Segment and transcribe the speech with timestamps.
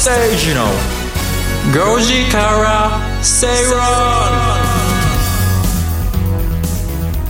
[0.00, 0.62] ステージの
[1.72, 3.80] 5時からセイロン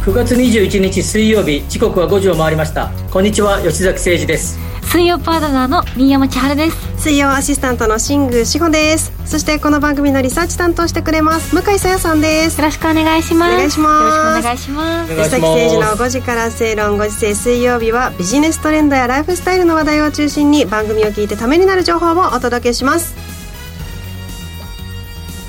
[0.05, 2.91] 9月21日水曜日時刻は5時を回りました。
[3.11, 4.59] こんにちは吉崎誠二です。
[4.91, 7.03] 水曜パートナーの新山千春です。
[7.03, 9.13] 水曜アシスタントの新宮志保です。
[9.27, 11.55] そしてこの番組のリサーチ担当してくれます。
[11.55, 12.59] 向井さやさんです。
[12.59, 13.55] よろしくお願いします。
[13.55, 14.03] お願いします。
[14.03, 15.15] よろしくお願いします。
[15.15, 23.38] 吉崎誠二の5時から正論5時制水曜日はビジネストレンドやライフスタイルの話題を中心に番組を聞いてためになる情報をお届けします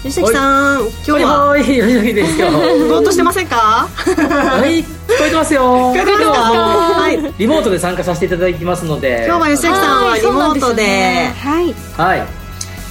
[0.04, 1.46] 吉崎さん今日は？
[1.48, 2.50] はい吉崎ですよ。
[2.52, 3.56] ぼーっとしてませんか？
[3.58, 4.80] はい。
[4.80, 5.94] 聞こえてますよ。
[5.94, 7.34] 聞こえてますはもうはい。
[7.38, 9.26] リモートで参加させていただきますので。
[9.28, 10.84] 今日は吉崎さんはリモートで。
[11.44, 11.76] はい。
[11.98, 12.26] はい。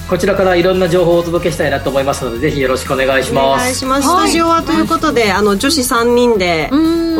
[0.08, 3.62] こちらからいろんな情報をお届けしたいなと思いますのでぜひよろしくお願いしおます。
[3.62, 4.08] 願いします。
[4.08, 6.76] スタジオはということであの女子3人でお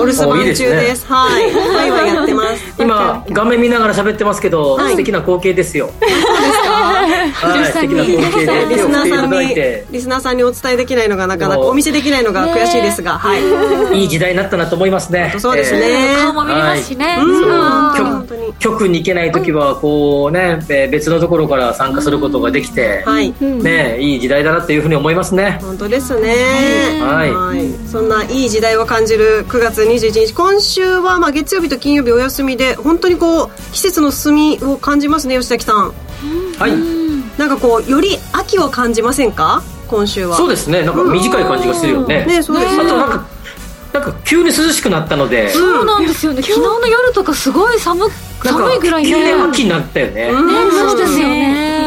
[0.06, 1.04] 留守番中です。
[1.06, 1.54] はい。
[1.54, 2.62] ワイワイやってます。
[2.78, 4.92] 今画面見ながら喋ってますけど、はい。
[4.92, 5.86] 素敵な光景ですよ。
[5.86, 6.67] はい素敵な光景でリ手
[7.08, 9.54] を振っていたスナーさんに
[9.92, 13.36] リスナーさんにお伝えできないのがなかなかお見せできないのが悔しいですが、は
[13.92, 14.00] い。
[14.00, 15.34] いい時代になったなと思いますね。
[15.38, 15.80] そうですね。
[16.12, 16.16] えー。
[16.16, 17.40] 顔も見れますしね、うん。
[17.40, 18.52] そう本当に。
[18.54, 23.34] 局局に行けない時はこうねえー別のところから参加することができて、はい。
[23.40, 25.58] ねいい時代だなっていうふうに思いますね。
[25.60, 26.34] 本当ですね。
[27.02, 27.88] はい。
[27.88, 30.34] そんないい時代を感じる9月21日。
[30.34, 35.92] 今週はまあ月曜日と金曜日お休みで本当にこう季節の進みを感じますね吉崎さん。
[36.58, 36.97] はい
[37.38, 39.62] なんかこうより秋を感じませんか？
[39.86, 40.36] 今週は。
[40.36, 40.82] そうですね。
[40.82, 42.74] なんか短い感じがするよね、ねそうです。
[42.74, 43.26] あとなんか
[43.92, 46.42] なんか急に涼しくなったので、そうなんですよね。
[46.42, 48.06] 昨日の夜とかすごい寒
[48.42, 49.10] 寒いぐらいね。
[49.10, 50.46] 急に秋になったよね、うん。
[50.46, 51.72] ねそうですよね。
[51.72, 51.77] うん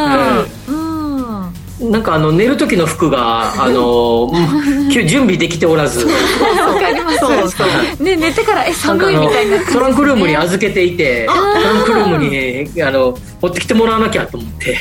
[1.82, 6.06] なんかあの寝る時の服が あのうん準備できておらず。
[6.06, 6.12] わ
[6.80, 7.20] かります。
[7.20, 7.64] そうそ
[8.00, 8.04] う。
[8.04, 14.78] ね寝てからえ寒いみたいなトランクルームに預けていてトランクルームにあの持ってきてもらわなきゃと思って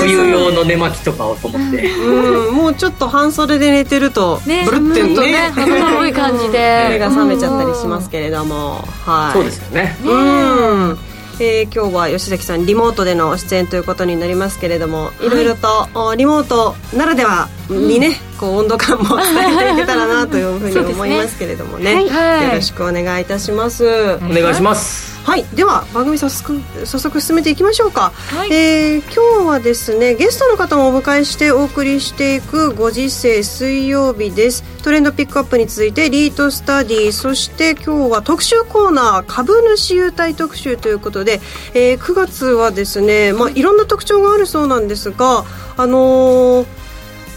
[0.00, 1.86] 冬用の寝巻きとかをと思って。
[1.86, 5.16] うんもうちょっと半袖で寝てるとねブルってね。
[5.22, 6.86] ね寒い感じで。
[6.90, 8.84] 目が覚めちゃったりしますけれども。
[9.04, 9.32] はい。
[9.32, 9.96] そうですよね。
[10.04, 21.94] うんえー今日は吉崎さんリモートでの出演ということになりますけれどもいろいろと、おリモートならではにね、こう温度感も伝えていけたらなというふうに思いますけれどもね。
[22.08, 22.48] はい。
[22.48, 25.12] よろしくお願いいたします、お願いします。
[25.22, 28.52] はい、では番組早速早速進めていきましょうか、はい。
[28.52, 34.64] えー今日はですねゲストの方もお迎えしてお送りしていくご時世水曜日です。
[34.82, 41.40] トレンドピックアップに続いてリートスタディそして今日は特集コーナー株主優待特集ということで、
[41.74, 45.44] えー9月はですね、まあ、いろんな特徴があるそうなんですが
[45.76, 46.81] あのー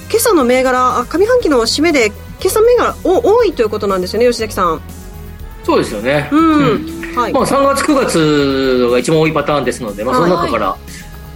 [0.10, 4.82] 今朝の銘柄あ上半期の締めで今朝銘柄お多いということなんですよね吉崎さん。
[5.64, 6.30] そうですよね。
[6.32, 10.78] うん、はい、まあ、3月9月が一番多いパターンですので、まあ、その中から、まあ、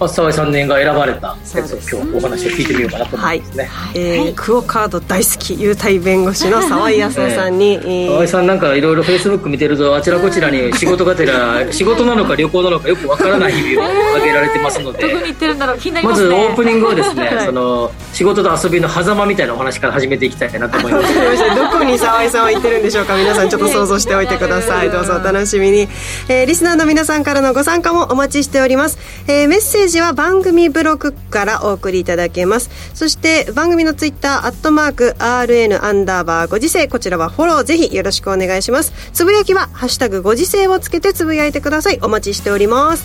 [0.08, 1.36] 沢井3年が選ばれた。
[1.54, 7.78] やつを今日お話を聞いてみようかなと思はいいますね、えークオカード大好き優待弁護士の沢井康夫さんに、え
[8.08, 15.78] ー沢井さんなんかいろいろフェイスブック見てるとあちらこちらに仕事がてら 仕事なのか旅行なのかよくわからない日々を挙げられてますのどこにで行ってるんだろう。
[15.78, 16.28] 気になりまますね。
[16.28, 17.46] ずオープニングはですね、はい。
[17.46, 21.14] その仕事と遊びの狭間みたいなお話から始めていきたいなと思います。
[21.56, 23.16] どこに沢井さんは行ってるんでしょうか。
[23.16, 24.90] 皆さんちょっと想像しておいてください。
[24.90, 25.88] どうぞお楽しみに、
[26.28, 32.70] えーリスナーの皆さんからのご参加もお待ちしております、えーメッセージは番組ブログからお送りいただけます。
[32.94, 38.92] そして番組のツイッターアットマーク RN アンダーバーご時世こちらはフォローぜひよろしくお願いします。
[39.12, 41.98] つぶやきはハッシュタグご時世をつけてつぶやいてください。
[42.02, 43.04] お待ちしております。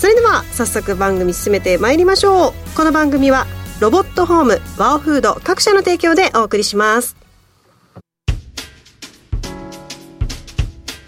[0.00, 2.76] それでは早速番組進めてまいりましょう。
[2.76, 3.46] この番組は
[3.80, 7.16] ロボットホームワオフード各社の提供でお送りします。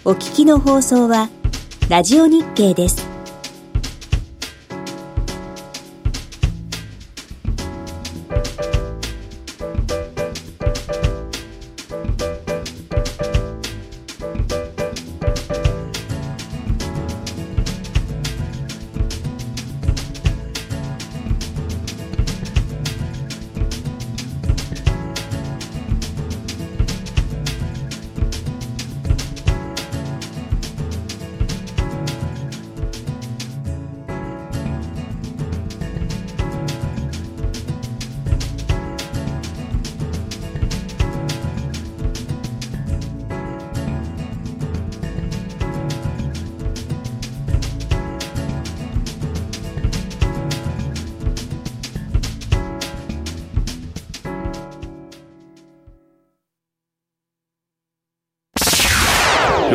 [0.03, 1.29] お聞きの放送は
[1.89, 3.10] ラジオ日経です。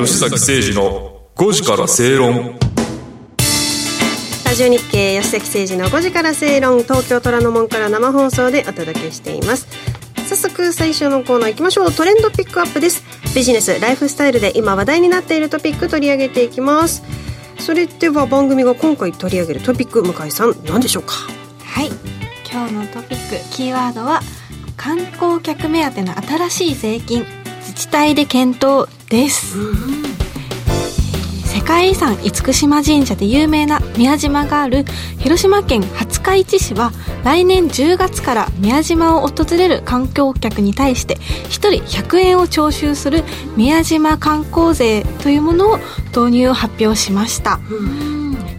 [0.07, 2.57] 吉崎誠二の5時から正論。
[4.45, 6.85] ラジオ日経吉崎誠二の5時から正論。
[6.85, 9.67] 東京虎ノ門から生放送でお届けしています。
[10.29, 11.93] 早速最初のコーナー行きましょう。
[11.93, 13.03] トレンドピックアップです。
[13.35, 17.03] ビジネスライフスタイルで今話題になっているトピック取り上げていきます。
[17.59, 21.15] それでは番組が今回取り上げるトピック向井さん何でしょうか？
[21.65, 21.91] はい。
[22.49, 24.21] 今日のトピックキーワードは
[24.77, 27.27] 観光客目当ての新しい税金。
[27.59, 29.57] 自治体で検討です、
[31.47, 34.85] 世界遺産厳島神社で有名な宮島がある
[35.19, 36.91] 広島県廿日市市は
[37.23, 43.23] 来年10月から宮島を訪れる観光客に対して1人100円を徴収する
[43.57, 47.61] 宮島観光税というものを導入を発表しました、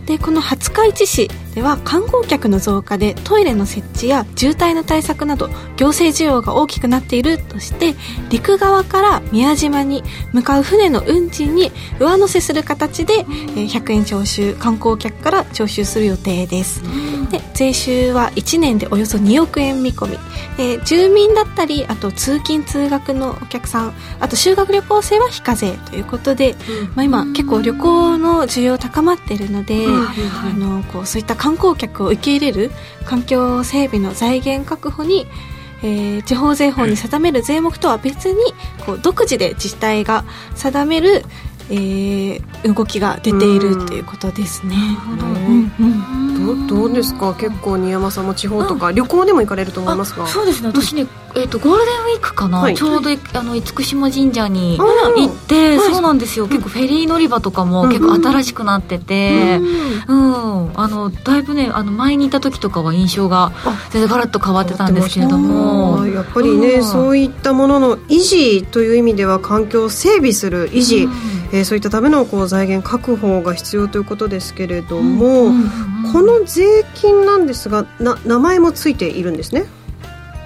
[0.05, 7.95] でこの廿日市市では観光客の増加でトイレの設置や渋滞の対策など行政需要が大きくなっているとして
[8.29, 16.83] 陸側から宮島に向かう船の運賃に上乗せする形で100円徴収観光客から徴収する予定です。
[17.29, 20.17] で税収は1年でおよそ2億円見込み。
[20.57, 26.55] で住民だったりあと通勤通学のお客さんあと修学旅行生は非課税ということで、
[26.95, 32.71] まあ、今結構旅行の需要高まってるので、あのこうそういった観光客を受け入れる
[33.05, 35.27] 環境整備の財源確保に、
[35.83, 38.35] えー地方税法に定める税目とは別に
[38.85, 40.25] こう独自で自治体が
[40.55, 41.23] 定める、
[41.69, 44.75] えー動きが出ているということですね。
[45.07, 45.71] うん。
[45.79, 46.75] うんど。
[46.77, 47.33] どうですか？
[47.35, 50.69] 結構新山さんも地方とか、旅行でも行かれると思いますがそうですね。
[50.69, 51.05] 私ね、
[51.35, 52.75] えっとゴールデンウィークかな、はい。
[52.75, 54.85] ちょうどあの厳島神社に行
[55.29, 56.47] ってそうなんですよ。
[56.47, 59.59] 結構フェリー乗り場とかも結構新しくなってて
[60.07, 63.51] うん、あのだいぶねあの前にいた時とかは印象が
[63.91, 66.01] 全然ガラッと変わってたんですけれども。
[66.01, 66.83] あやっぱりね、うん。
[66.83, 71.07] そういったものの維持という意味では環境を整備する維持、
[71.51, 75.71] えーそういったためのこう財源確保が必要ということですけれども、うんうん
[76.13, 79.65] この税金なんですがな名前もついているんですね？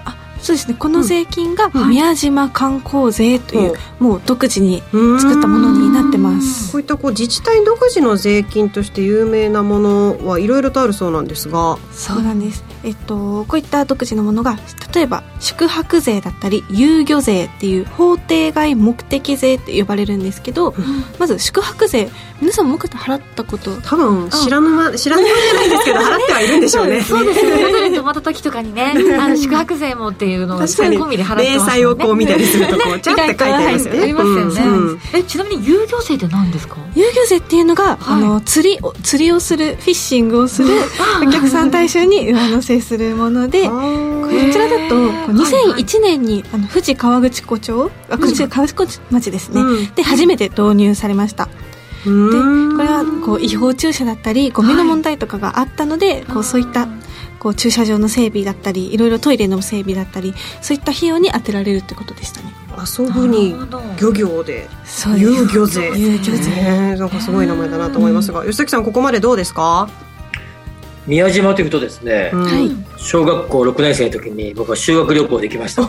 [0.05, 0.73] あそうですね。
[0.73, 4.81] この税金が宮島観光税という、もう独自に
[5.19, 6.71] 作ったものになってます。
[6.71, 11.77] こういったこう自治体独自の税金として有名なものはいろいろとあるそうなんですが。
[11.91, 14.57] そうなんです、えっと、こういった独自のものが
[14.93, 20.73] 例えば宿泊税だったり遊漁税っていう法定外目的税って呼ばれるんですけど、
[21.19, 22.09] まず宿泊税
[22.41, 23.79] 皆さんもく払ったこと。
[23.81, 27.01] 多分知らぬ間 知らぬ間じゃないんですけど払ってはいるんでしょうね。
[27.05, 27.51] そうですね。
[27.51, 30.97] ホテルに泊まった時とかにねあの宿泊税もっていうのを確かに。
[30.97, 34.87] 込みで払って明ます細をこう見たりするとこうちゃって書いてありますよねありますよね、うん。
[34.89, 36.77] うんえちなみに遊漁税って何ですか？
[36.95, 40.69] 遊漁税っていうのが、あの釣りを釣りをするフィッシングをする
[41.25, 43.81] お客さん対象に上乗せするものでこ
[44.29, 49.93] ちらだとこう2001年にあの富士河口湖町あ富士河口湖町ですね、うん。
[49.95, 51.49] で初めて導入されました。
[52.05, 52.77] でうん。
[52.77, 56.87] これはこう違法駐車だったりゴミの問題とかがあったので、こうそういった
[57.39, 62.53] こう駐車場の整備だったりいろいろトイレの整備だったりそういった費用に充てられるってことでしたね。
[62.77, 63.55] 遊ぶに
[63.99, 64.67] 漁業で
[65.17, 65.91] 遊漁税。
[65.95, 66.49] 遊漁税。
[66.51, 68.41] ねなんかすごい名前だなと思いますが。
[68.41, 69.89] 吉崎さんここまでどうですか、
[71.11, 72.43] 宮島というとですね、うん。
[72.45, 72.71] はい。
[72.95, 75.81] 小学校6年生の時に僕は修学旅行できました。
[75.81, 75.85] あ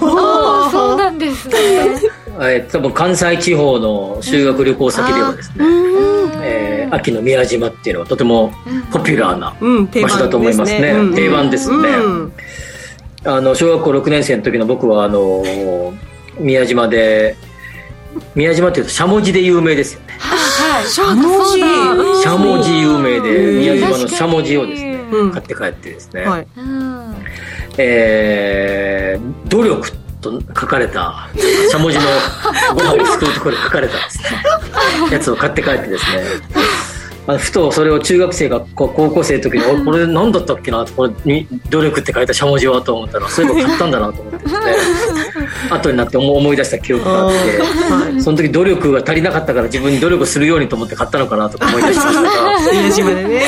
[0.67, 1.55] あそうなんですね。
[2.43, 5.65] えー多分関西地方の修学旅行先ではですね、
[6.43, 8.53] えー秋の宮島っていうのはとても
[8.93, 9.55] ポピュラーな
[10.03, 10.91] 場所だと思いますね。
[10.91, 11.77] うん定番ですね。
[11.77, 12.33] うん。
[13.25, 15.45] あの小学校6年生の時の僕はあの
[16.41, 17.37] 宮島で
[18.35, 20.17] 宮島っていうとしゃもじで有名ですよね。
[20.19, 20.85] はい。
[20.85, 21.61] しゃもじ
[22.23, 24.92] しゃもじ有名で宮島のしゃもじをですねうん
[25.33, 26.47] 買って帰ってですね、はい。
[26.57, 27.15] うん
[27.79, 31.29] えー努力と書かれた
[31.71, 32.05] しゃもじの
[32.75, 34.43] ご飯を作るところで書かれたですね。
[35.11, 36.23] やつを買って帰ってですね。
[37.27, 44.55] あのふとそれを中学生が高校生の時にお これ何だったっけなとこれに努力って書いたしゃもじはと思ったらそういえば買ったんだなと思ってです
[45.15, 45.22] ね
[45.71, 52.23] 後になって思思い出した記憶があってはその時努力が足りなかったから自分に努力するようにと思って買ったのかなとか思い出しました。
[53.05, 53.13] が。
[53.15, 53.43] でね、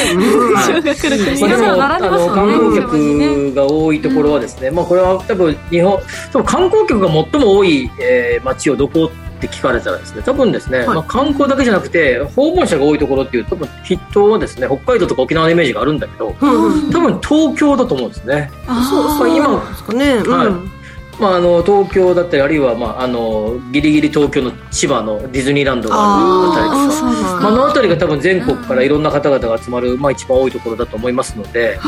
[1.44, 5.98] あ、でもあの観光客が多いところはですね、まあ、これは多分日本
[6.32, 10.88] 多分観光客が最も多い、えー街をどこって聞かれたらですね多分ですね、はい。
[10.88, 16.86] まあ、観光だけじゃなくて訪問者が多いところっていう多分きっとですね北海道とか沖縄のイメージがあるんだけどうん。
[16.86, 18.50] うん多分東京だと思うんですね。
[18.66, 19.84] そうそう今です
[20.30, 20.83] はい
[21.20, 27.06] まあ、あの東京だったりあるいは、まあ、あのギリギリ東京の千葉のディズニーランドがあるあたりですか。
[27.40, 31.78] まあ、あの辺りが多分全国からいろんな方々が集まる、まあ、一番多いところだと思いますので、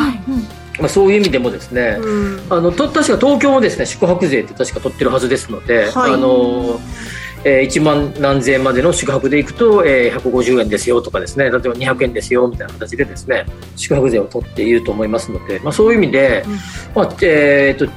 [0.78, 2.40] まあ、そういう意味でもですね、うん。
[2.50, 6.14] あのと確か東京もですね宿泊税って確か取ってるはずですので、はい。
[6.14, 6.80] あの
[7.45, 16.45] えー、1万何千円までの宿泊で行くと、えー、150円ですよとかですね例えば200円ですよみたいな形でですね宿泊税を取っていると思いますので、まあ、そういう意味で、
[16.92, 17.92] まあえー、とと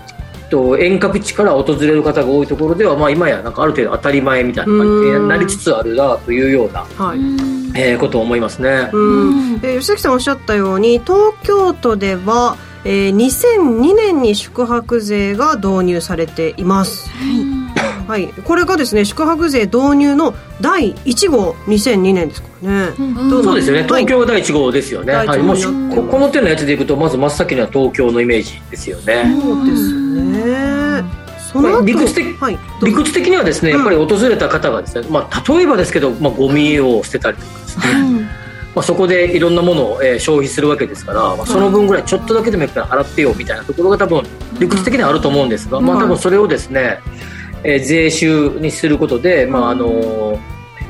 [0.58, 7.20] 遠隔地から訪れる方が多いところでは、まあ、今やなんかある程度当たり前みたいな感じになりつつあるなというような、はい。
[7.76, 9.54] えー、ことを思いますね、うん。
[9.62, 17.10] えー、吉崎さんおっしゃったように東京都では、えー、2002年に宿泊税が導入されています。
[17.10, 17.60] はい。
[18.10, 23.84] はい、これがですね宿泊税導入の第1号2002年ですからね、うん、そうですよね。
[23.84, 25.64] 東京第1号ですよね、はい、はい、もし
[25.94, 29.32] ここの手のやつでいくとまず真っ先には東京のイメージですよね。
[29.40, 30.09] そうですね
[31.52, 38.22] その理屈的、はい、理屈的にはですねやっぱり訪れた方がですね、まあ、例えばですけど、まあ、ゴミを捨てたりとかですね、うん。
[38.22, 38.30] ま
[38.76, 44.24] あ、そこでいろんなものを、えー、消費するわけですから、まあ、その分ぐらいちょっとだけでもやっぱり払ってよみたいなところが多分
[44.60, 47.00] 理屈的にはあると思うんですが、まあ、多分それをですね、
[47.64, 50.40] えー、税収にすることで、まああの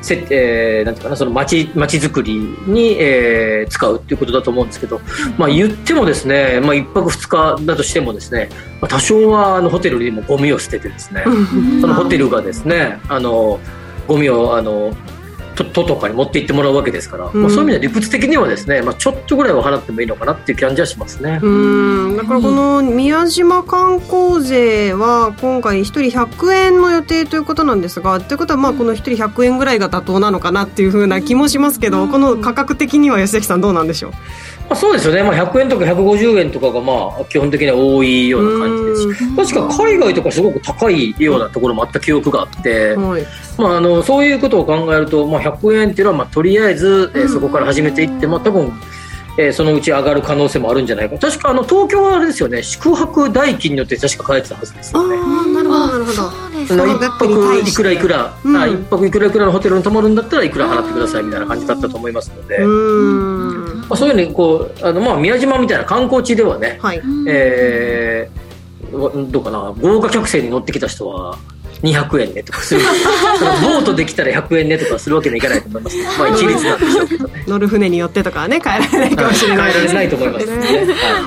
[0.02, 5.00] せえー、なんていうかなその町町づくりに、えー、使うっていうことだと思うんですけど、
[5.36, 8.48] まあ、言ってもですね、まあ、1泊2日だとしてもですね、
[8.80, 11.24] まあ、多少はあのホテルにもゴミを捨ててですね、
[11.80, 13.60] そのホテルがですねあの
[14.08, 14.92] ゴミをあの
[15.54, 21.40] 都とかに持って行ってもらうわけですから、うん、まあ、そういう意味で理屈的にはですね、まあ、ちょっとぐらいは払ってもいいのかなっていう感じはしますね。
[21.42, 21.48] う
[22.12, 22.16] ん。
[22.16, 34.12] だからこの宮島観光税は今回1人100円の予定ということなんですがということはまあこの1人100円ぐらいが妥当なのかなっていうふうな気もしますけどこの価格的には吉崎さんどうなんでしょう？
[34.70, 39.36] まあ、そうですよね、まあ、100円とか150円とかがまあ基本的には多いような感じですし。
[39.52, 43.26] 確か海外とかすごく高いようなところもあった記憶があって、はい、
[43.58, 48.72] まあ、あのそういうことを考えると、まあ、100円っていうのはまあとりあえず、えー、そこから始めていって、まあ、多分
[49.38, 51.16] えー、そのうち上がる可能性もあるんじゃないか。
[51.16, 52.62] 確かあの東京はあれですよね。
[52.62, 55.16] 宿泊代金によって確か変えてたはずですよね。
[55.16, 56.50] ああなるほどなるほど。
[56.60, 62.58] 一泊いくらいくら、うん、あ一泊いくらいくらのホテルに泊まるんだったらいくら払ってくださいみたいな感じだったと思いますので
[63.90, 71.36] まあ、そういうふうにこうあの、まあ、宮島みたいな観光地ではね、はい、えー、どうかな豪華客船に乗ってきた人は
[71.82, 72.82] 200円ねとかする
[73.62, 77.44] ボートできたら100円ねとかするわけにはいかないと思います、 まあ一律なんでしょうけどね。
[77.48, 80.46] 乗る船によってとかはね変えられないかもしれない、 変えられないと思います。
[80.46, 80.54] ね、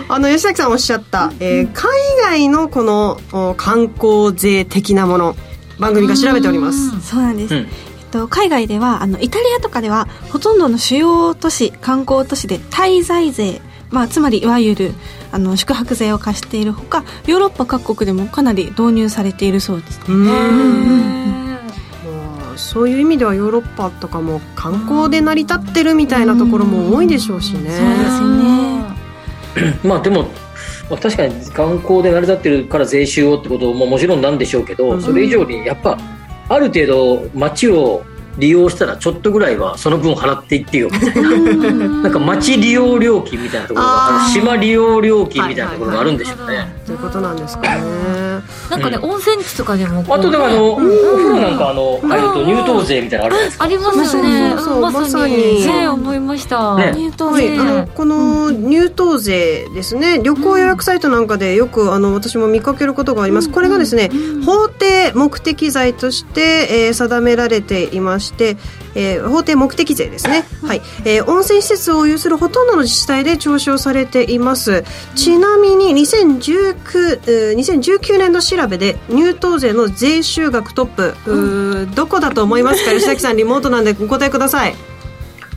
[0.08, 1.92] あの吉崎さんおっしゃった、えー、海
[2.24, 3.20] 外のこの
[3.58, 5.36] 観光税的なもの
[5.80, 6.92] 番組が調べております。
[7.02, 7.68] そうなんです、うん
[8.14, 14.92] と海外ではあのイタリアとかではほとんどの主要都市観光都市で滞在税まあ、つまりいわゆる
[15.32, 20.32] あの宿泊税を課しているほかヨーロッパ各国でもかなり導入されているそうですね。
[22.56, 27.70] そういう意味ではヨーロッパとかも観光で成り立ってるみたいなところも多いでしょうしね。
[27.70, 29.80] そうですね。
[29.84, 30.24] まあでも
[30.90, 36.00] まあ、確かに観光で成り立ってるから税収をってことももちろんなんでしょうけど、それ以上にやっぱ
[36.54, 38.04] ある程度街を
[38.38, 40.90] 利用したらちょっとぐらいはその分払っていってよ。
[40.92, 48.33] みたいななんか町利用料金みたいなところが島利用料金みたいなところがあるんでしょうね、ということなんですかね
[48.70, 51.58] なんかね、温泉地とかでもあとでもあの、お風呂なん。
[51.58, 53.64] かあの入ると入湯税みたいなのあるじゃないですか。
[53.64, 54.56] ありますね。
[54.82, 55.66] まさに。
[55.66, 56.76] ね思いました。
[56.92, 60.20] 入湯税あのこの入湯税ですね。
[60.24, 63.50] 旅行予約サイトなんかでよくあの私も見かけることがあります。
[63.50, 64.10] これがですね
[64.46, 68.58] 法定目的罪として、えー、定められていまして、
[68.96, 70.82] えー、法定目的税ですね、はい。
[71.06, 74.84] えー、温泉施設を有するほとんどの自治体で徴収されています。
[75.16, 82.92] ちなみに2019 2019年度調べで入湯税の税収額トップ、どこだと思いますか？
[82.94, 84.76] 吉崎さんリモートなんでお答えください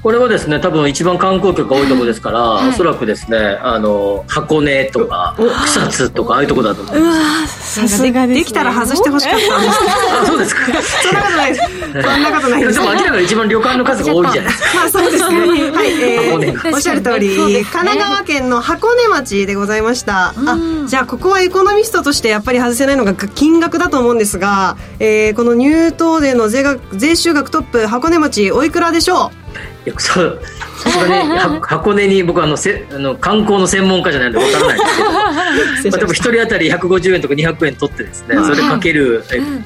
[0.07, 5.35] これはですね多分一番観光客が多いところですから、はい、おそらくですねあの箱根とか
[5.65, 7.81] 草津とかああいうところだと思います。
[7.81, 10.63] さすがで、ね、きたら外してほしかったんですあそうですか。
[11.03, 11.61] そんなことないです。
[11.93, 12.79] そんなことないです。
[12.79, 14.69] でも明らかに一番旅館の数が多いじゃないですか。
[14.77, 15.41] まあそうですね。
[15.41, 20.35] はい、えー、おっしゃる通り、ね、神奈川県の箱根町でございました。
[20.37, 29.46] あじゃあここはエコノミストとしてやっぱり外せないのが金額だと思うんですが、えー、この入湯税の税額税収額トップ箱根町おいくらでしょう？
[29.97, 30.41] そう
[30.79, 34.79] さすがに 箱根に僕あのせあの観光の専門家じゃないので分からない。
[35.57, 39.65] んですけどまあ、多分1人当たり150円とか200円取ってですね、それかける、うん。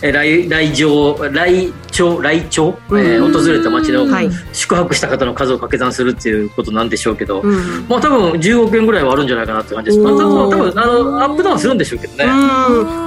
[0.00, 4.06] え来来場来町来町、えー、訪れた町の
[4.52, 12.24] 宿泊した方の数を掛け算するっていうことなんでしょうけど、うん、まあ多分10億円ぐらいはあるんじゃないかなって感じです、まあ、多分多分あのアップダウンするんでしょうけどね。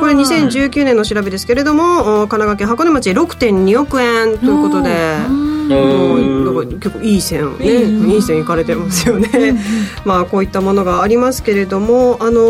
[0.01, 5.51] これ2019年の調べですけれども神奈川県箱根町6.2億円ということで。
[5.75, 6.45] うん。
[6.45, 9.57] だから結構いい線ね、いい線いかれてますよね、
[10.05, 12.41] まあこういったものがありますけれどもあの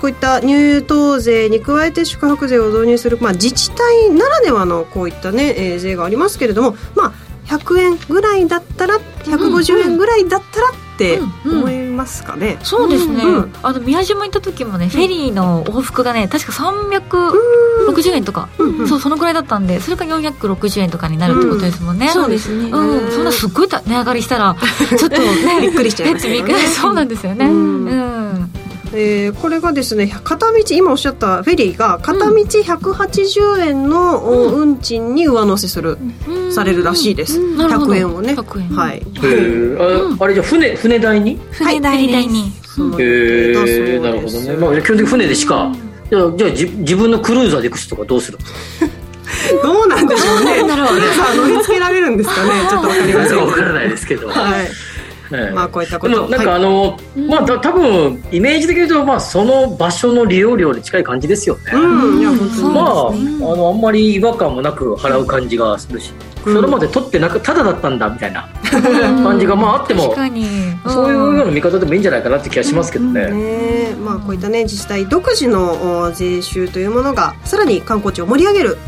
[0.00, 7.12] こういった入湯税に加えて宿泊税を導入する、まあ、自治体ならではのこういったね、えー税がありますけれどもまあ
[7.46, 18.78] 100円ぐらいだったら150円ぐらいだったらってうんうん思いますかね、そうですね、うんあの宮島行った時もねフェリーの往復がね確か360円とか、うん。
[18.78, 22.70] うんそうそのくらいだったんでそれが460円とかになるってことですもんね、そうですね。
[22.70, 24.56] うん、そんなすっごいた値上がりしたら
[24.98, 26.54] ちょっとね びっくりしちゃいますよね。
[26.68, 27.46] そうなんですよね。
[27.46, 28.21] ううんん、
[28.94, 35.98] えーこれがですね片道今おっしゃったフェリーが片道180円のお運賃に上乗せする、
[36.50, 37.92] されるらしいです、なるほど。
[37.92, 38.34] 100円をね。
[38.34, 38.68] 100円。
[38.68, 38.98] はい。
[38.98, 40.16] へー。
[40.20, 41.40] ああれじゃあ船船代に？
[41.52, 42.52] 船代に。
[42.74, 45.70] そのへえなるほどね、まあ、基本的に船でしか
[46.10, 48.38] じゃあじゃあじ自分のクルーザーで行く人とかどうする
[49.62, 50.58] どうなんでしょうね。
[50.60, 52.50] どうなんだろう皆 さん乗り付けられるんですかね。
[52.70, 54.36] ちょっとわかりません わからないですけど、はい。
[54.62, 54.91] ええ
[55.52, 56.14] まあこういったこと。
[56.14, 56.98] でもなんかあの、
[57.28, 66.12] まあた多分イメージ的に言うとまあその場所の利用料に近い感じですよね、まあ、あのあんまり違和感もなく払う感じがするし、
[66.44, 68.48] それまで取ってなくただだったんだみたいな。
[68.72, 70.46] 感じがまああっても確かに。
[70.86, 73.28] そういうような見方でもいいんじゃないかなって気がしますけどね。
[73.28, 78.78] ねまあ、こういったね自治体独自のお税収というものがさらに観光地を盛り上げる、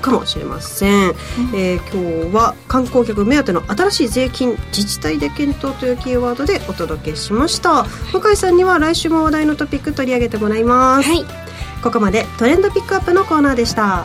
[0.00, 1.14] かもしれません、
[1.54, 7.84] えー今日は観光客目当ての新しい税金自治体で検討というキーワードでお届けしました。
[8.12, 11.24] 向井さんには来週も話題のトピック取り上げてもらいます、はい。
[11.82, 14.04] ここまでトレンドピックアップのコーナーでした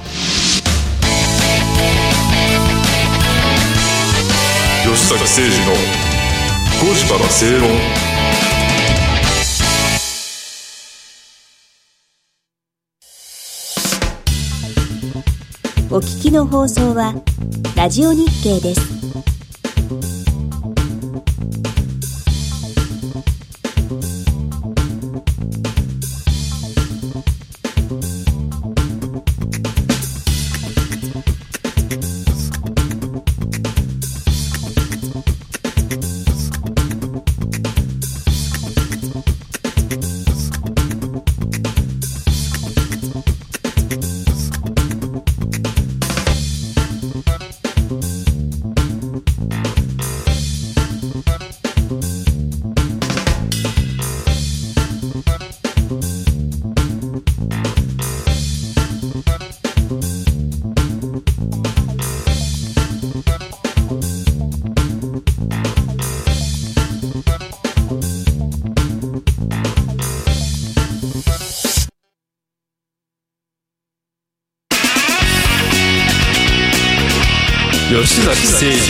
[4.93, 5.73] 吉崎誠二の
[6.83, 7.67] 5時から正論
[15.89, 17.15] お聞きの放送は
[17.75, 20.42] ラジオ日経です。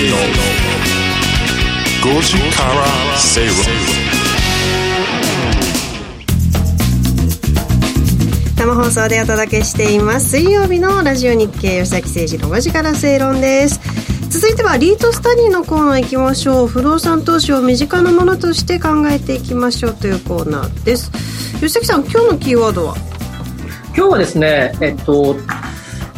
[0.04, 0.18] 誠二の
[2.18, 3.56] 5時から正論
[8.58, 10.32] 生放送でお届けしています。
[10.32, 13.80] 水曜日のラジオ日経吉崎誠二の5時から正論です。
[14.30, 16.68] 続いてはリートスタディのコーナー行きましょう。
[16.68, 21.12] 不動産投資を身近なものとして考えていきましょうというコーナーです。
[21.62, 22.98] 吉崎さん今日のキーワードは？
[23.96, 25.38] 今日はですね、えっと、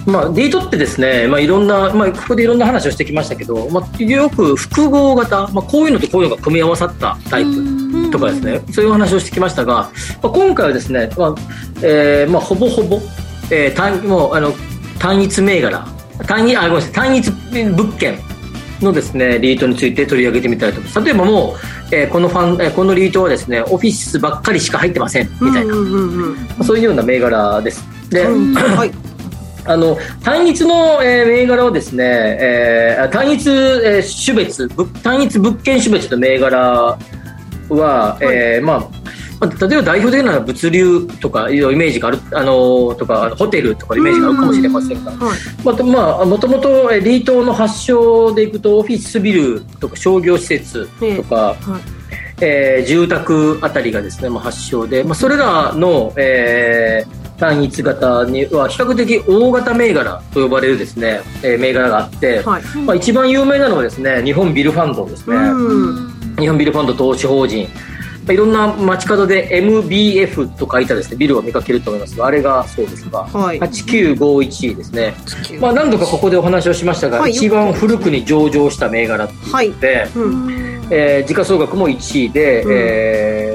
[0.06, 9.90] まあ、デートってですね、まあ、いろんな、まあ、ここでいろんな話をしてきましたけど、まあ、よく複合型、まあ、こういうのとこういうのが組み合わさったタイプとかですね、そういう話をしてきましたが、ま
[10.24, 11.36] あ、今回はですね、まあ
[11.82, 13.00] えーまあ、ほぼほぼ、
[13.52, 14.54] えー単もうあの
[15.00, 15.86] 単一銘柄
[16.28, 17.32] 単一あごめんなさい単一
[17.76, 18.18] 物件
[18.82, 21.56] のですねリートについて取り上げてみたいと思います例えばも
[21.92, 25.74] う、えーこのファン、えーこのリートはですねオフィスばっかりしか入ってませんみたいな、
[26.64, 27.84] そういうような銘柄です。
[28.10, 29.05] で、うんはい
[29.68, 32.04] あの単一の、えー銘柄をですね、
[32.40, 36.98] えー単一、えー種別ぶ単一物件種別の銘柄
[37.70, 38.80] は、えーまあ
[39.40, 45.40] まあ、例えば代表的なのは物流とかいうイメージがある、あのーとかホテルとかのイメージがあるかもしれませんが、はい。
[45.64, 51.56] まあとまあ、もともとえーリートの発祥でいくとオフィスビルとか商業施設とか、はい。
[52.42, 62.64] えー住宅あたりがですね、まあ、発祥で、まあ、それらの、えー単一型には比較的大型銘柄と呼ばれるですね、えー銘柄があって、はい。
[62.86, 66.36] まあ、一番有名なのはですね日本ビルファンドですね、うん。
[66.38, 67.68] 日本ビルファンド投資法人。
[68.26, 73.60] まあいろんな街角で MBF と書いたですねビルを見かけると思いますがあれがそうですが、はい。
[73.60, 75.14] 8951ですね、
[75.60, 77.32] まあ、何度かここでお話をしましたが、はい。
[77.32, 79.68] 一番古くに上場した銘柄っていうはい。
[79.68, 79.76] うん。
[80.90, 82.72] えー時価総額も1位で、うん。
[82.72, 83.55] えー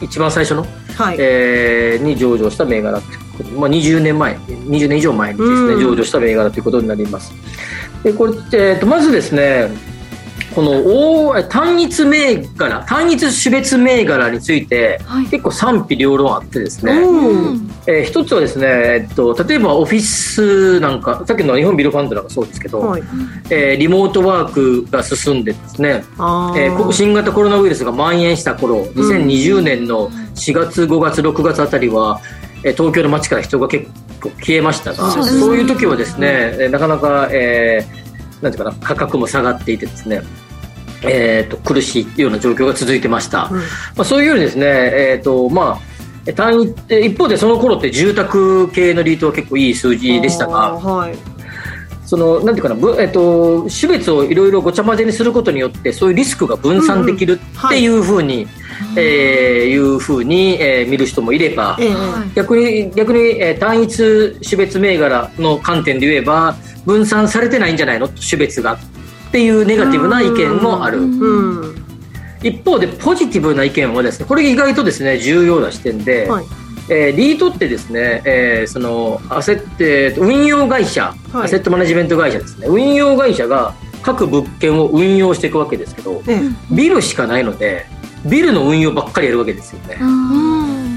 [0.00, 0.66] 一番最初の、
[0.96, 1.16] はい。
[1.18, 3.50] えーに上場した銘柄ってこと。
[3.58, 4.36] まあ、20年前。
[4.36, 5.80] 20年以上前にですね、うん。
[5.80, 7.32] 上場した銘柄ということになります。
[8.02, 9.68] でこれ、えー、とまずですね
[10.56, 10.70] この
[11.34, 15.26] 大単一銘柄単一種別銘柄について、はい。
[15.26, 17.70] 結構賛否両論あってですね、うん。
[17.86, 23.02] えー一つはですね、えっと、例えばオフィスなんかさっきの日本ビルファンドなんかそうですけど、はい。
[23.50, 32.22] えーリモートワークが進んでですね、えーこ新型コロナウイルスが蔓延した頃2020年の4月5月6月あたりは、
[32.64, 33.88] えー東京の街から人が結
[34.22, 38.06] 構消えましたがそういう時はですね、えーなかなか、えー
[38.42, 40.22] なんていうかな価格も下がっていてですね
[41.08, 43.58] えー、と苦しいような状況が続いてました、うん。
[43.58, 43.64] ま
[43.98, 45.78] あ、そういうようにですね、えーとま
[46.26, 51.14] あ、単位え一方でその頃って住宅系のリートは結構いい数字でしたがはい。
[52.04, 58.46] そのなんていうかな、ぶえっと、種別をいろいろごちゃ混ぜにすることによってそういうリスクが分散できるっていうふうに、
[58.96, 61.94] えーいうふうに、えー見る人もいれば、ええ
[62.36, 68.06] 逆に逆に、えー単一種別銘柄の観点で言えば分散されてないんじゃないの？
[68.08, 68.74] 種別が。
[68.74, 68.78] っ
[69.30, 71.00] ていうネガティブな意見もある。
[71.00, 71.76] うん。
[72.42, 76.44] 一方でポジティブな意見はですねこれ意外とですね重要な視点で、はい。
[76.88, 81.44] えーリートってですね、えーそのアセットえー運用会社、はい。
[81.44, 82.66] アセットマネジメント会社ですね。
[82.68, 86.40] 運用会社が各物件を運用していくわけですけどええ。
[86.74, 87.86] ビルしかないので
[88.24, 89.98] ビルの運用ばっかりやるわけですよね。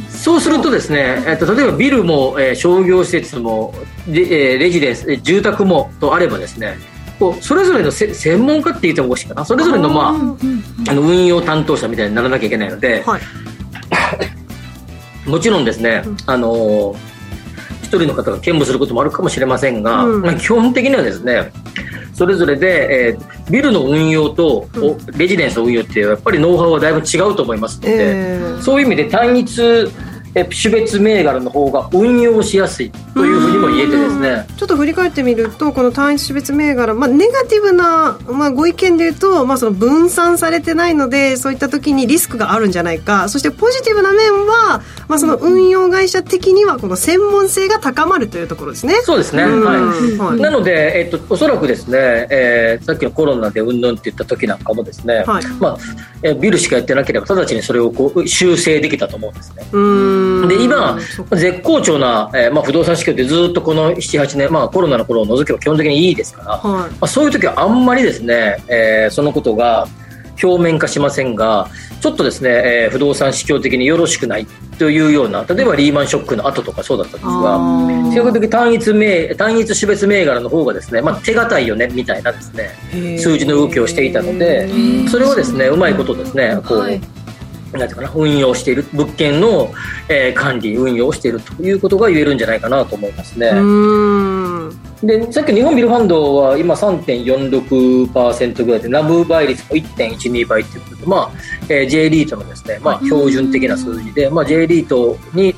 [0.10, 3.74] そうするとですね、えっと例えばビルも、えー商業施設も
[4.08, 6.78] レ,、えーレジデンス、えー住宅もとあればですね
[7.19, 9.45] こうそれぞれのせ専門家って言ってもおかしいかな。
[9.45, 10.15] それぞれの,、ま
[10.88, 13.21] あ、あの運用担当者みたいにならなきゃいけないので、はい。
[15.29, 16.97] もちろんですね、あのー
[17.82, 20.21] 一人の方が兼務することもあるかもしれませんが、うん。
[20.21, 21.51] まあ、基本的にはですね
[22.13, 28.62] それぞれで、えービルの運用と、おレジデンスの運用ってやっぱりノウハウはだいぶ違うと思いますので、ええ。
[28.62, 29.88] そういう意味で単一え
[30.34, 43.30] 種別銘柄の方が運用しやすいというふうにも言えてですね、ちょっと振り返ってみるとこの単一種別銘柄、まあ、ネガティブな、まあ、ご意見で言うと、まあ、その分散されてないのでそういった時にリスクがあるんじゃないか。
[43.30, 48.96] そしてポジティブな面は、まあ、その運用会社的にはこの専門性が高まるというところですね。
[49.04, 49.63] そうですね、うん。
[49.63, 49.80] はい。
[50.18, 50.39] はい。
[50.39, 55.78] なので、えっと、おそらくですね、えーさっきのコロナでうんぬんって言った時なんかもですね、はいまあ、
[56.24, 59.68] えービルしかやってなければ直ちにそれをこう修正できたと思うんですね。
[59.72, 60.97] うーんで今
[61.32, 66.91] 絶好調な、えーまあ、不動産市況ってずっとこの78年、まあ、コロナの頃を除けば基本的にいいですから、まはい。
[67.01, 69.88] あ、そういう時はあんまりですね、えーそのことが
[70.41, 71.67] 表面化しませんが
[71.99, 74.47] ちょっとですね、えー不動産市況的によろしくない
[74.79, 84.69] というような例えばリーマンショックの後とかそうだったんですが比較的単一銘単一種別銘柄の方がですね、まあ、手堅いよねみたいなですね数字の動きをしていたので
[85.10, 87.01] それをですねうまいことですねこう、はい
[87.73, 89.71] なんていうかな運用している物件の、
[90.10, 93.51] えー管理運用をしているということが言えるんじゃないかなと思いますね。
[95.01, 101.32] でさっき日本ビルファンドは今3.46%ぐらいでナブ倍率も1.12倍ということで、まあ
[101.69, 105.55] えー J リートのですね、まあ、標準的な数字で、まあ、J リートに、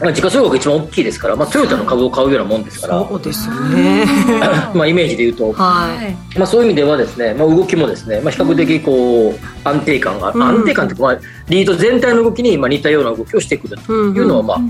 [0.00, 4.04] まあ、時価総額が一番大きいですから、まあ、トヨタの株を買うようなもんですから、そうですよね。
[4.74, 5.94] まあ、イメージで言うと、は
[6.34, 6.38] い。
[6.38, 10.42] まあ、そういう意味ではですね、まあ、動きもですね、まあ、比較的こう安定感が、うん。
[10.42, 14.60] 安定感というか、まあ、リード全体の動きにまあ似たような動きをしてくるというのは、まあ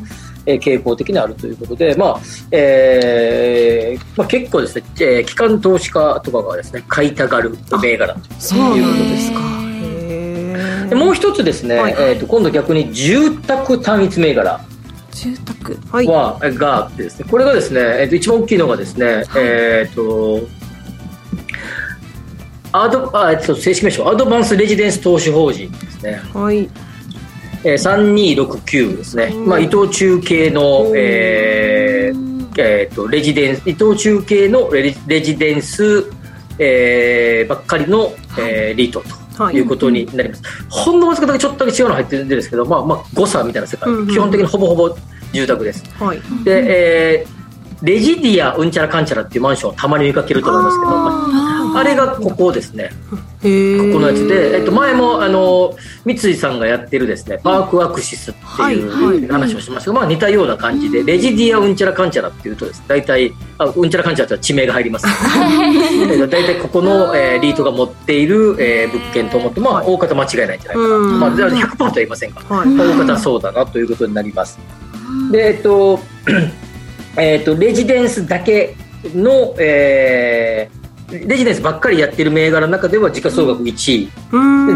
[0.46, 8.20] えー傾向的にあるということで、まあえーまあ、結構ですね、えー機関投資家とかがですね買いたがる銘柄と
[8.54, 9.58] いうことですか。
[10.88, 11.92] でもう一つですね、はい。
[11.98, 14.58] えー、と今度逆に住宅単一銘柄
[15.18, 15.78] 住宅。
[15.90, 16.06] はい。
[16.06, 20.46] は、があってですね、これがですね、えっと一番大きいのがですね、えっ、と、
[22.72, 26.68] アドあえっと正式名称、アドバンスレジデンス投資法人ですね、はい。
[27.64, 36.10] えー、3269ですね、まあ、伊藤忠系の、えーえー、とレジデンス伊藤忠系のレジレジデンス、
[36.58, 39.56] えーばっかりの、えーリートとはい。
[39.56, 44.08] いうことになります、ほんのわずかだけちょっとだけ違うの入ってるんですけど、まあまあ、誤差みたいな世界、うんうん。
[44.08, 44.96] 基本的にほぼほぼ
[45.32, 45.84] 住宅です。
[45.98, 46.20] はい。
[46.44, 47.38] で、えー
[47.82, 52.90] レジディアうんちゃらかんちゃらっていうマンションをたまに見かけると思いますけどまああれがここですね。
[53.42, 53.92] へえ。
[53.92, 65.06] このやつで、えっと、前もあの三井さんがやってるですねパークアクシスってはいう話をしましたが、まあ、似たような感じでレジディアうんちゃらかんちゃらっていうとですね大体あうんちゃらかんちゃらって地名が入ります。
[66.10, 70.98] えっと大体ここの、えーリートが持っている、えー物件と思って、まあ、大方間違いないんじゃないかな。
[70.98, 72.76] まあ、100%とは言いませんが、はい。
[72.76, 74.58] 大方そうだなということになります。
[75.30, 76.00] で、えっと、
[77.16, 78.76] えっと、レジデンスだけ
[79.14, 80.77] の、えー
[81.10, 84.10] レジデンスばっかりやってる銘柄の中では時価総額1位、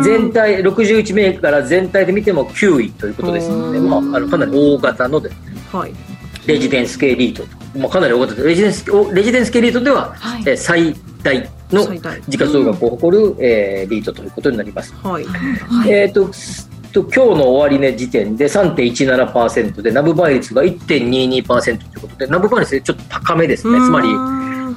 [0.02, 3.50] 全体61銘柄全体で見ても9位ということです。
[3.50, 5.30] ので、まあ、あのかなり大型ので。
[5.70, 5.92] はい。
[6.46, 7.42] レジデンス系リート。
[7.44, 8.34] と、まあ、かなり大型。
[8.34, 10.42] でレジデンスおレジデンス系リートでは、はい。
[10.46, 11.84] えー最大の
[12.26, 14.94] 時価総額を誇る、えーリートということになります。
[15.02, 15.26] はい。
[15.86, 16.30] えっ、と、
[16.92, 23.78] と今日の終値時点で3.17%で、ナブ倍率が1.22%ということで、ナブ倍率ちょっと高めですね。
[23.78, 24.08] つまり、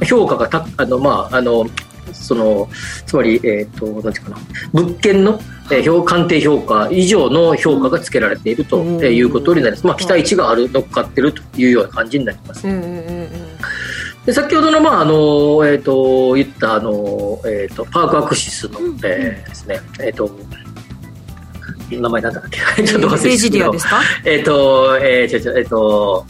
[0.04, 1.66] 評価がた、あの、まあ、あの、
[2.14, 2.70] その、
[3.06, 4.38] つまり、えっ、と、なんていうかな、
[4.74, 5.40] 物件の、
[5.72, 9.04] えー評鑑定評価以上の評価がつけられているとうん。
[9.04, 9.88] えーいうことになります。
[9.88, 12.68] まあ、期待値がある、乗っかってるというような感じになります。
[12.68, 13.30] うんうんうんうん。
[14.26, 15.14] で先ほどの、まああの
[15.66, 20.30] えー、と言ったあの、えー、とパークアクシスの、えーですね、えっ、と、
[21.92, 22.60] 名前なんだっけ？
[22.84, 24.02] ちょっと忘れてレジディアですか？
[24.24, 26.26] えっ、と、えー、ちょちょ、えっ、と、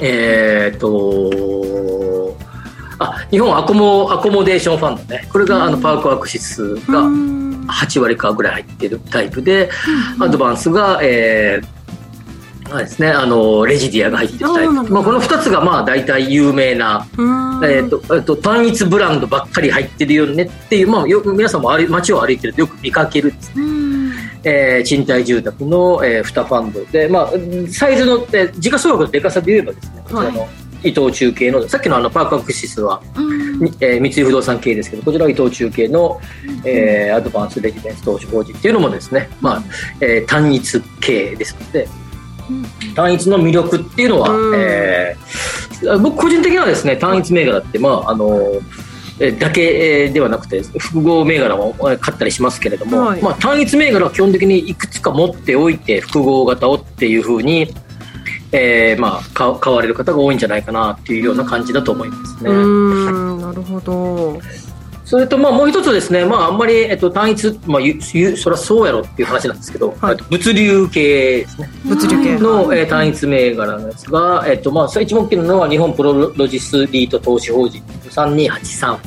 [0.00, 2.36] えっと、
[2.98, 5.28] あ、日本アコモ、アコモデーションファンドね。
[5.30, 9.70] これが、あの、パークアクシスが8割かぐらい入ってるタイプで、
[10.20, 14.72] アドバンスが、えー、あれですね、あの、レジディアが入ってるタイプ。
[14.72, 23.87] まあ、この2つが、まあ、大体有名な、うんえっ、と、えっと、単一ブランドばっかり入ってるよねっていう、まあ、よく、皆さんも街を歩いてるとよく見かけるですね。
[24.44, 27.30] えー賃貸住宅の、えー、2ファンドで、まあ、
[27.70, 30.48] サイズの、えー時価総額のでかさで言えばですね、こちらの
[30.84, 33.02] 伊藤忠系の、さっきのあのパークアクシスは、
[33.60, 36.20] みえー三井不動産系ですけど、こちらは伊藤忠系の、
[36.64, 39.62] えーアドバンスレジデンス投資法人っていうのもですね、まあ、
[40.00, 41.88] えー単一系ですので、
[42.94, 44.54] 単一の魅力っていうのは、うん。
[44.56, 45.58] えー
[46.00, 48.87] 僕個人的にはですね、単一銘柄って、まあ、あの、えー
[49.18, 53.22] だけえーではなくて複合銘柄もえー買ったりしますけれども、はい。
[53.22, 57.74] まあ、単一銘柄は基本的にいくつか持っておいて複合型をっていうふうに、
[58.52, 62.50] えーまあ、か買われる方が多いんじゃないかなっていうような感じだと思いますね。
[62.50, 64.40] うんなるほど
[65.08, 70.12] それとまあもう一つですね、まあ、あんまり、えっと、単一、まあ、ゆゆそりゃそうやろっていう話なんですけど、はい。
[70.12, 71.00] えっと物流系
[71.38, 71.70] ですね。
[71.86, 72.38] 物流系。
[72.38, 78.98] の、えー単一銘柄のやつが、えっとまあ、一番大きなのは日本プロロジスリート投資法人3283、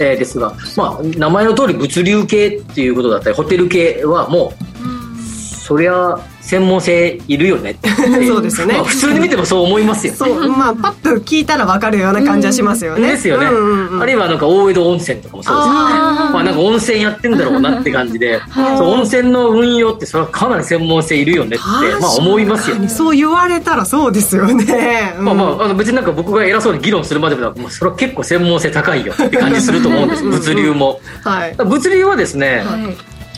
[0.00, 7.72] えーですが、まあ、名前の通り物流系っていうことだったりホテル系はもう、そりゃ専門性いるよね。
[7.72, 8.74] っ てそうですよね。
[8.74, 10.12] まあ、普通に見てもそう思いますよ。
[10.12, 10.16] ね。
[10.16, 13.10] そうまあパッと聞いたらわかるような感じはしますよね。
[13.10, 14.02] ですよね、うんうんうん。
[14.02, 15.72] あるいはなんか大江戸温泉とかもそうですよ。
[15.72, 15.76] ね
[16.32, 18.40] まあなんか温泉やってんだろうなって感じで、
[18.78, 21.64] そう温泉の運用ってそれはかなり専門性いるよねって
[22.00, 22.76] まあ思いますよ。
[22.76, 31.00] ねそう言われたらそうですよね、うんまあまあ、あの別になんか僕が偉そうに議論するまでもそれは結構専門性高いよって感じすると思うんです、物流も。
[31.24, 31.54] はい。
[31.56, 32.64] 物流はですね、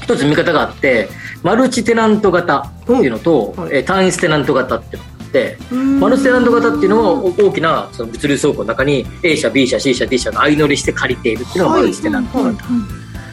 [0.03, 1.09] 一つ見方があって、
[1.43, 3.77] マルチテナント型っていうのと、はい。
[3.77, 5.59] えー単一テナント型っていうのがあって、
[6.01, 12.65] マルチテナント型っていうのはお大きなその物流倉庫の中に A 社、B 社、C 社、D 社が相乗りして借りているっていうのがマルチテナント型。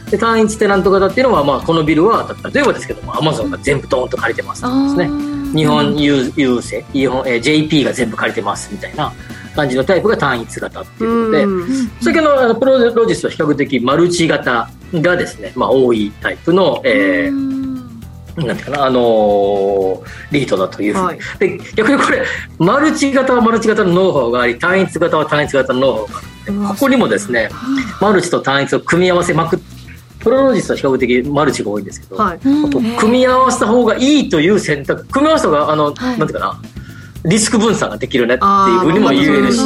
[0.09, 5.09] で単一テナント型っていうのは、まあ、このビルは例えばですけどもアマゾンが全部ドーンと借りてますですね。
[5.55, 9.11] 日本郵郵政日本、えー JP が全部借りてますみたいな
[9.55, 11.87] 感じのタイプが単一型っていうことで、うん。
[12.01, 17.54] 先ほどのあのプロロジスは比較的マルチ型がですね、まあ、多いタイプの、えー
[18.37, 21.19] なんていうかな、あのーリートだというふうに、はい。
[21.39, 22.23] で逆にこれ
[22.57, 27.49] マルチ型はマルチ型のノウハウがあり単一型は単一型のノウハウがあってここにもですね
[28.01, 29.59] マルチと単一を組み合わせまくっ
[30.25, 32.39] プロロジスは比較的マルチが多いんですけど、はい。
[32.39, 36.61] 組み合わせた方がいいという選択組み合わせた方があの、なんていうかな
[37.25, 39.59] リスク分散ができるねっていうふうにも言えるし、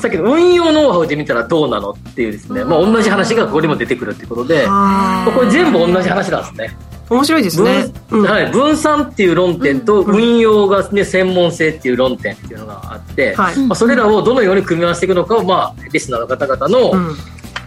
[0.00, 6.76] さっきの運用ノウハウで見たらどうなのっていうですね、まあ、同じ話がここにも出てくるっていうことで、これ全部同じ話なんですね。
[7.12, 8.22] 面白いですね、うん。
[8.22, 13.58] 分はい、分散っていう論点と運用が、ね、専門性っていう論点っていうのがあって、はい。
[13.66, 17.16] まあ、それらをどのように組み合わせていくのかを、まあ、リスナーの方々の,、うん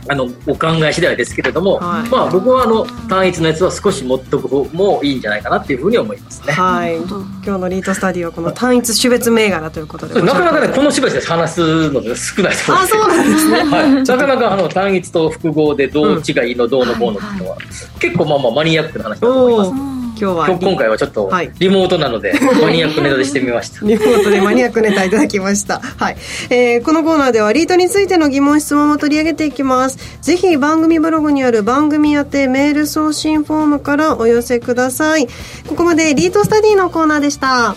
[0.08, 2.10] あのお考え次第ですけれども、はい。
[2.10, 6.54] まあ、僕はあの単一のやつは少し持っとく方もいいんじゃないかなっていうふうに思いますね。
[6.54, 6.96] はい。
[6.96, 7.06] 今
[7.44, 10.22] 日のリートスタディはこの単一種別銘柄ということで。
[10.22, 13.64] なかなかね、この芝居で話すのが少ないと思あそうなんですね。
[13.64, 17.58] はい、なかなかあの単一と複合でどう違いのどうのこうのっていうのは、
[18.00, 19.95] 結構まあまあマニアックな話だと思います。
[20.18, 23.86] 今日は今日今回はちょっとはいリモートなので、 マニアックネタでしてみました。
[23.86, 25.82] リモートでマニアックネタいただきました。
[25.82, 26.18] はい。
[26.50, 29.98] えーこのコーナーではリートについての疑問質問を取り上げていきます。
[30.22, 35.28] ぜひ番組ブログにある番組宛てメール送信フォームからお寄せください。
[35.68, 37.76] ここまでリートスタディのコーナーでした。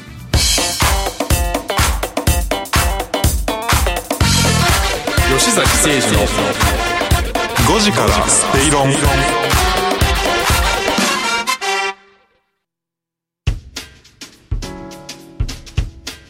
[5.39, 6.27] 吉崎誠二の
[7.69, 8.91] 5時からスペイロン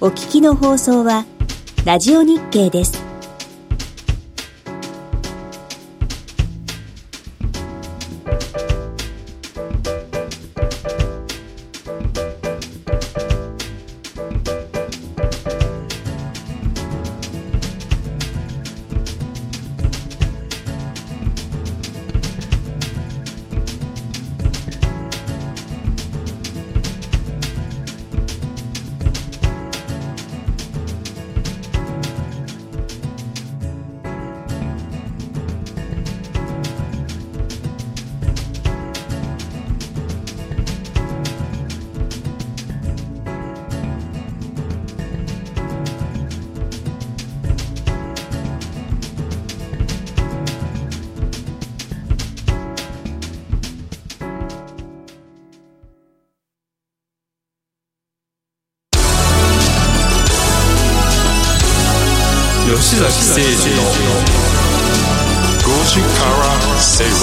[0.01, 1.27] お聞きの放送は
[1.85, 3.08] ラジオ日経です。
[62.68, 63.84] 崎誠二の
[65.62, 67.14] 5時から正論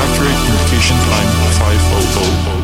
[0.00, 1.28] Accurate Communication Time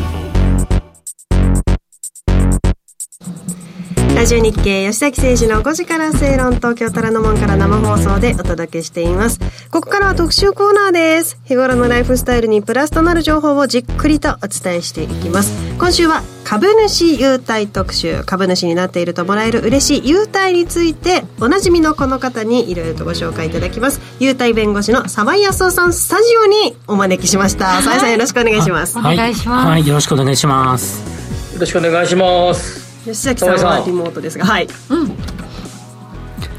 [4.22, 9.40] ラジオ日経吉崎誠二の5時から正論東京虎ノ門から生放送でお届けしています。
[9.68, 11.40] ここからは特集コーナーです。
[11.42, 15.52] 日頃のライフスタイルにプラスとなる情報をじっくりとお伝えしていきます。
[15.76, 18.22] 今週は株主優待特集。
[18.22, 24.00] 株主になっているともらえる嬉しい優待について、おなじみのこの方にいろいろとご紹介いただきます。
[24.20, 27.82] 優待弁護士の沢井康夫さん、スタジオにお招きしました。
[27.82, 28.96] 沢井さんよろしくお願いします。
[28.96, 31.54] お願いします、はい、はい、よろしくお願いします。
[31.54, 32.91] よろしくお願いします。
[33.04, 34.68] 吉崎さんはリモートですが、はい。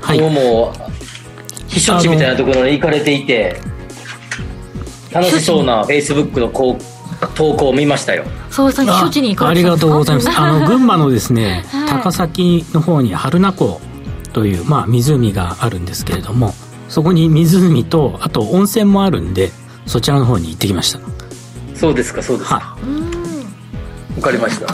[0.02, 0.18] はい。
[0.18, 0.74] 今日も
[1.68, 3.60] 避暑地みたいなところに行かれていて
[5.12, 8.26] 楽しそうなフェイスブックのこう投稿を見ましたよ。
[8.50, 9.88] 沢井さん避暑地に行かありがれてた。
[9.88, 10.30] んですかとうございます。
[10.38, 11.88] あの群馬のですね、はい。
[11.88, 13.80] 高崎の方に春名湖
[14.34, 16.54] というまあ湖があるんですけれども、
[16.90, 19.52] そこに湖とあと温泉もあるんで、
[19.86, 21.00] そちらの方に行ってきました。
[21.76, 22.56] そうですかそうですか。
[22.56, 22.78] は
[24.18, 24.68] わかりました。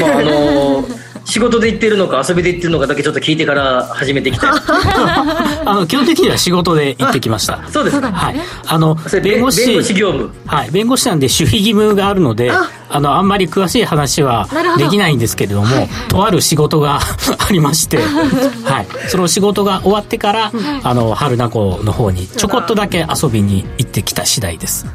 [0.00, 0.84] まああの
[1.28, 4.48] 仕事で行ってるのか遊びで行ってるのかだけちょっと聞いてから始めてきた
[5.66, 7.60] あの基本的には仕事で行ってきました。
[7.70, 8.10] そうですか。
[8.10, 8.36] はい。
[8.66, 10.30] あのそれ弁護士弁護士業務。
[10.46, 13.00] はい、弁護士なんで守秘義務があるので、あ。
[13.00, 15.66] の、あんまり詳しい話はできないんですけれども、
[16.08, 24.86] とある仕事がありまして、はい、その仕事が終わってから、あの、春名湖の方にちょこっとだけ遊びに行ってきた次第です。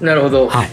[0.00, 0.70] なるほど、はい。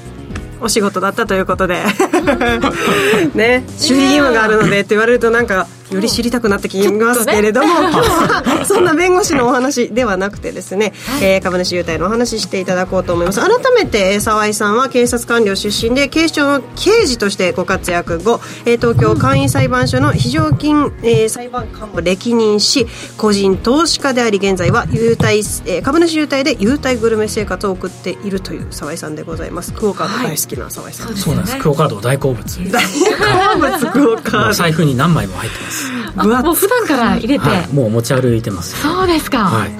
[0.61, 1.83] お仕事だったということで
[2.21, 13.39] ね守秘義務があるのでって言われるとなんかより知りたくなってきますけれども、今日はそんな弁護士のお話ではなくてですね、えー株主優待のお話ししていただこうと思います。
[13.39, 22.85] 改めてえー沢井さんは警察官僚出身で警視庁の刑事としてご活躍後、えー東京簡易裁判所の非常勤、えー裁判官も歴任し
[23.17, 29.71] 個人投資家であり現在は優待、えー株主優待で優待グルメ生活を送っているという沢井さんでございます。
[29.71, 31.59] クオカード大好きな沢井さん、そうなんです。
[31.59, 32.41] クオカード大好物。
[32.71, 35.91] 大好物クオカーお財布に何枚も入ってます。
[36.15, 37.73] あもう普段から入れて、はい。
[37.73, 38.81] もう持ち歩いてます。
[38.81, 39.71] そうですか、はい。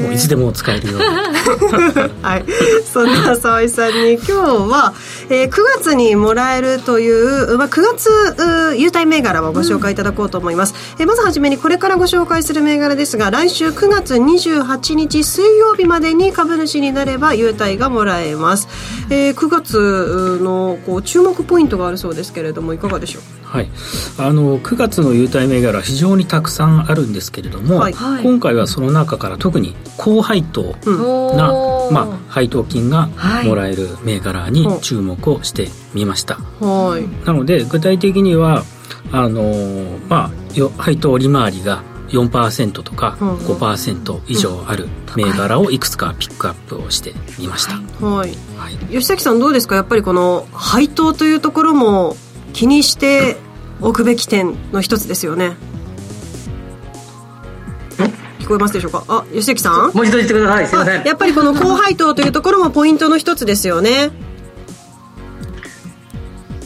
[0.00, 1.04] もういつでも使えるように。
[2.22, 2.44] はい、
[2.92, 4.94] そんな沢井さんに今日は、
[5.32, 18.68] えー9月にもらえるという、まあ、9月優待銘柄をご紹介いただこうと思います、えーまずはじめにこれからご紹介する銘柄ですが来週9月28日水曜日までに株主になれば優待がもらえます、
[19.10, 23.22] えー9月のこう注目ポイントがあるそうですけれどもいかがでしょう？
[23.50, 23.68] はい、
[24.18, 27.92] あの9月の優待銘柄非常にたくさんあるんですけれども、はい。
[27.92, 28.22] はい。
[28.22, 33.48] 今回はその中から特に高配当な、おーまあ、配当金がはい。
[33.48, 37.26] もらえる銘柄に注目をしてみました、はい。
[37.26, 38.62] なので具体的には
[39.10, 43.34] あのーまあよ配当利回りが4%とかうん。
[43.36, 48.30] 5%以上ある銘柄をいくつかピックアップをしてみました、はい。
[48.56, 48.76] はい。
[48.90, 49.74] 吉崎さんどうですか？
[49.74, 52.16] やっぱりこの配当というところも
[52.52, 53.36] 気にして
[53.80, 55.56] おくべき点の一つですよね。
[58.38, 59.04] 聞こえますでしょうか？
[59.06, 59.92] あ吉崎さん？
[59.94, 60.66] もう一度言ってください。
[60.66, 61.00] すいません。
[61.02, 64.10] あやっぱりこの高配当というところもポイントの一つですよね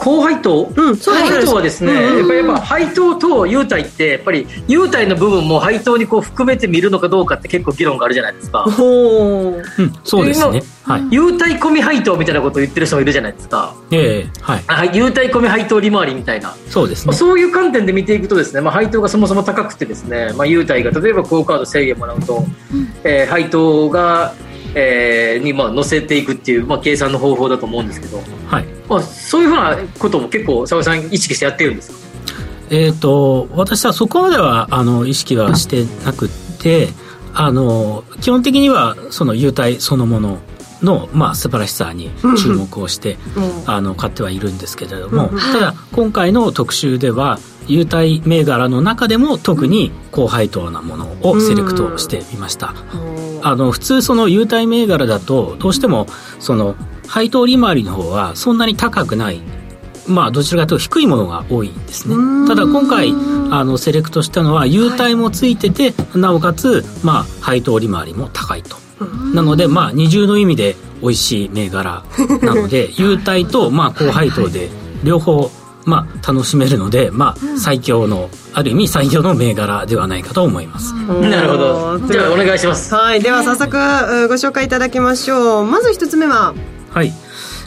[0.05, 1.33] 高配当、うんそうです。
[1.33, 8.65] 配当はですね、やっぱりやっぱ配当と優待ってやっぱり優待の部分も配当にこう含めて見るのかどうかって結構議論があるじゃないですか。
[8.65, 9.63] ほう。
[9.79, 10.61] うん、そうですね。
[10.83, 11.07] はい。
[11.09, 13.73] 優待込み配当みたいなことを言ってる人もいるじゃないですか。
[13.89, 14.63] ええはい。
[14.67, 16.55] あはい優待込み配当利回りみたいな。
[16.69, 17.07] そうですね。
[17.07, 22.45] まあそういう観点で見ていくとですね、まあ、配当がそもそも高くてですね、まあ、優待が例えばクオ・カード1000円もらうと、
[23.03, 24.35] えー配当が、
[24.75, 28.65] えーにまあ乗せていくっていう、まあ、計算の方法だと思うんですけど、はい。
[28.87, 31.97] まあ、そういうふうなことも結構澤さん意識してやってるんですか？
[32.69, 36.89] えー、と私はそこまではあの意識はしてなくって
[37.33, 40.39] あの基本的にはその優待そのもの
[40.81, 42.09] の、まあ、素晴らしさに
[42.43, 43.17] 注目をして、
[43.65, 52.73] あの買ってはいるんですけれども、ただ今回の特集では優待銘柄の中でも特に高配当なものをセレクトしてみました、
[53.41, 56.07] あの普通その優待銘柄だとどうしても
[56.39, 56.75] その
[57.07, 59.41] 配当利回りの方はそんなに高くない。
[60.07, 62.15] まあどちらかというと低いものが多いんですね。
[62.47, 63.11] ただ今回
[63.49, 68.77] あのセレクトしたのは優待もついてて、なおかつまあ配当利回りも高いと。
[69.33, 72.03] なのでまあ二重の意味で美味しい銘柄
[72.41, 74.69] なので 優待とまあ高配当で
[75.03, 75.51] 両方
[75.85, 80.93] まあ楽しめるのでまあ最強のある意味最強の銘柄ではないかと思います。
[80.93, 81.99] なるほど。
[82.07, 82.93] じゃあお願いします。
[82.93, 83.21] はい。
[83.21, 85.65] では早速うご紹介いただきましょう。
[85.65, 86.53] まず一つ目は。
[86.91, 87.13] はい、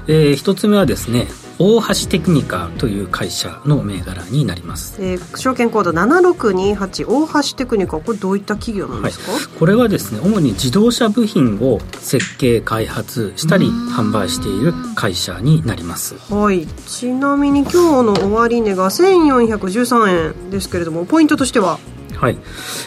[0.06, 1.28] えー一つ目はですね
[1.60, 16.16] 大橋テクニカという会社の銘柄になります、えー証券コード7628大橋テクニカこれどういった企業なんですか、これはですね主に自動車部品を設計開発したり販売している会社になります。
[16.32, 21.78] はい、ちなみに今日の終値が1413円ですけれどもポイントとしては？
[22.16, 22.38] はい、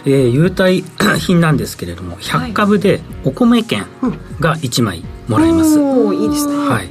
[0.05, 0.83] えー、優待
[1.19, 3.85] 品なんですけれども100株でお米券
[4.39, 6.55] が1枚もらえます、おおいいですね。
[6.55, 6.89] はい。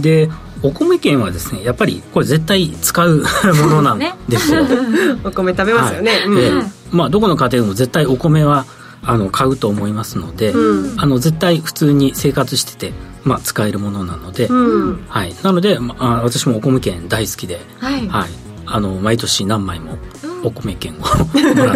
[0.00, 0.28] で
[0.62, 3.24] お米券はですねやっぱりこれ絶対使う
[3.60, 4.62] ものなんですよ。
[5.24, 6.34] お米食べますよね、はいうん。
[6.36, 8.66] でまあどこの家庭でも絶対お米は
[9.02, 11.00] あの買うと思いますので、うん。
[11.00, 12.92] あの絶対普通に生活してて、
[13.24, 15.00] まあ、使えるものなので、うん。
[15.08, 18.08] はい、なので、まあ、私もお米券大好きで、はい。
[18.08, 18.28] はい、
[18.66, 19.96] あの毎年何枚も
[20.42, 21.04] お米券をも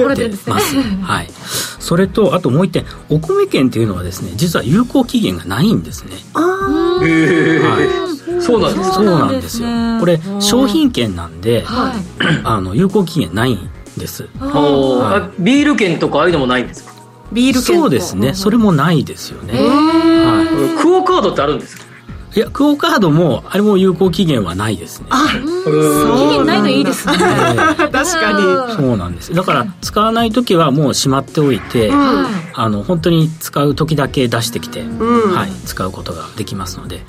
[0.09, 1.29] らってます、 はい、
[1.79, 2.85] それとあともう一点。
[3.09, 6.17] お米券っていうのはですね実は有効期限がないんですね。
[6.35, 9.69] あへえはそうなんですそうなんですよ。
[10.01, 12.41] これ商品券なんではい。
[12.45, 14.29] あの有効期限ないんです。
[14.39, 14.49] は
[15.19, 15.23] い。
[15.25, 16.93] あビール券とかああいうのもないんですか？
[17.33, 18.35] ビール券そうですね。
[18.35, 19.67] それもないですよね、えー。
[20.77, 21.85] はクオカードってあるんですか？
[22.35, 25.07] い、いやクオカードもあれも有効期限はないですね。
[25.11, 25.27] あ
[25.65, 27.15] 期限ないのいいですね。
[27.15, 28.75] 確かに。
[28.75, 29.33] そうなんです。
[29.35, 34.99] だから使わない時はもうしまっておいて、はあの本当に使う時だけ出してきて、ん。
[34.99, 37.03] はい、使うことができますので、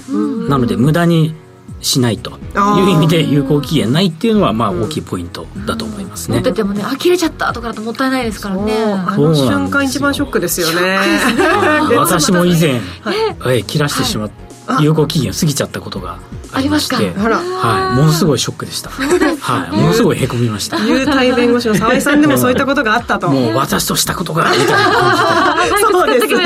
[0.49, 1.35] なので無駄に
[1.81, 2.31] しないと。
[2.31, 6.37] いう意味で有効期限ないっていうのはまあ大きいポイントだと思いますね。
[6.37, 8.73] 持っててもねあ切れちゃったとかだともったいないですからね。
[8.83, 10.97] あの瞬間一番ショックですよね。
[10.97, 12.81] あー私も以前、
[13.47, 14.44] え切らしてしまって
[14.81, 16.19] 有効期限過ぎちゃったことが
[16.51, 16.95] ありまして。
[16.95, 18.89] はい、ものすごいショックでした。
[18.89, 20.77] はい、ものすごいへこみました。
[20.85, 23.29] 優待弁護士の沢井さんでも そういったことがあったと。
[23.29, 24.75] もう私としたことがみたいな。
[24.75, 26.45] 感 そうですね。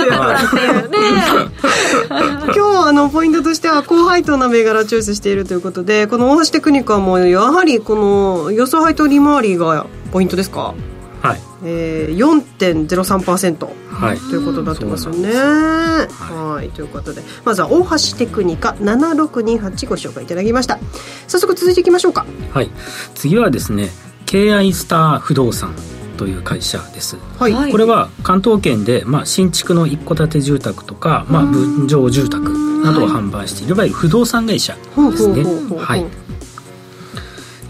[2.56, 10.74] 今日あのポイントとしては高配当な銘柄をチョイスしているということでこの大橋テクニカもやはりこの予想配当利回りがポイントですか、
[11.22, 14.18] じはいえー、4.03%はい。
[14.18, 15.30] ということになってますよね。
[15.34, 16.70] はい。
[16.70, 20.80] ということでまずは大橋テクニカ7628ご紹介いただきました。
[21.28, 22.26] 早速続いていきましょうか。
[22.52, 22.72] はい、
[23.16, 23.90] 次はですね
[24.26, 25.76] KI スター不動産
[26.18, 27.72] という会社です、はい、はい。
[27.72, 32.42] これは関東圏で、まあ、新築の一戸建て住宅とか、まあ、分譲住宅
[32.84, 35.80] などを販売しているいわゆる不動産会社ほうですねほうほうほう。
[35.80, 36.06] はい。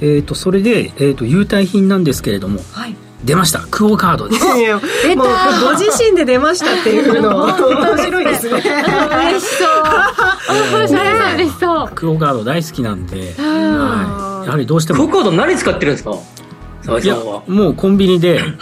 [0.02, 3.60] えー、とそれで、えー、と優待品なんですけれどもはい出ました。
[3.70, 4.46] クオカードです。
[4.58, 5.16] いや出た。
[5.18, 5.28] もう
[5.74, 7.46] ご自身で出ましたっていうの。
[7.46, 8.62] 面白いですね。
[8.62, 9.68] 嬉しそう。
[11.36, 11.90] 嬉しそう。
[11.94, 15.00] クオカード大好きなんで、はい、やはりどうしても。
[15.00, 16.12] クオカード何使ってるんですか？
[17.02, 17.44] いやさんは。
[17.46, 18.56] もうコンビニではい。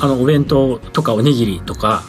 [0.00, 2.04] あのお弁当とかおにぎりとか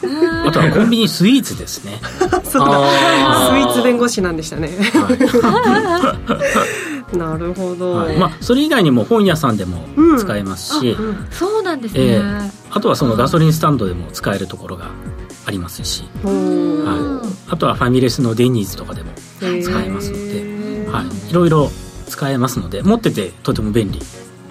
[0.46, 2.00] あとはコンビニスイーツですね。
[2.30, 4.68] そうスイーツ弁護士なんでしたね。
[4.68, 6.36] はい
[7.12, 8.16] なるほど、はい。
[8.16, 9.78] まあ、それ以外にも本屋さんでも
[10.18, 10.96] 使えますし、
[11.30, 14.90] そうなんですえねーあとはそのガソリンスタンドでも使えるところが
[15.46, 21.70] ありますし、はい、あとはファミレスのデニーズとかでも使えますので、はい、いろいろ
[22.08, 24.00] 使えますので持っててとても便利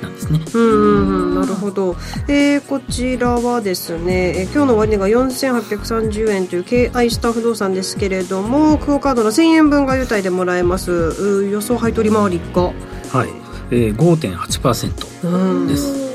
[0.01, 0.41] なんですね。
[0.53, 1.95] うんなるほど、
[2.27, 10.91] えーこちらはですね、えー今日の終値が4830円という KI スター不動産ですけれどもクオカードの1000円分が優待でもらえます。
[10.91, 12.61] う予想配当利回りが？
[12.63, 13.29] はい、
[13.71, 16.05] えー、5.8%です。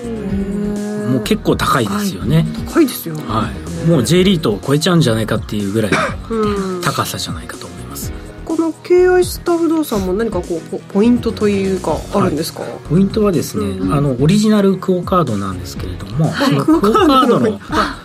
[1.10, 3.50] もう結構高いですよね、高いですよ、は
[3.84, 5.92] い、もう J リートを超えちゃうんじゃないかっていうぐらい
[6.30, 6.80] うん。
[6.80, 7.66] の高さじゃないかと
[8.50, 17.60] この KI スター不動産も何かこうポポイントというかあるんですか、ポイントはですね、うんあのオリジナルクオカードなんですけれども、そのクオカードの。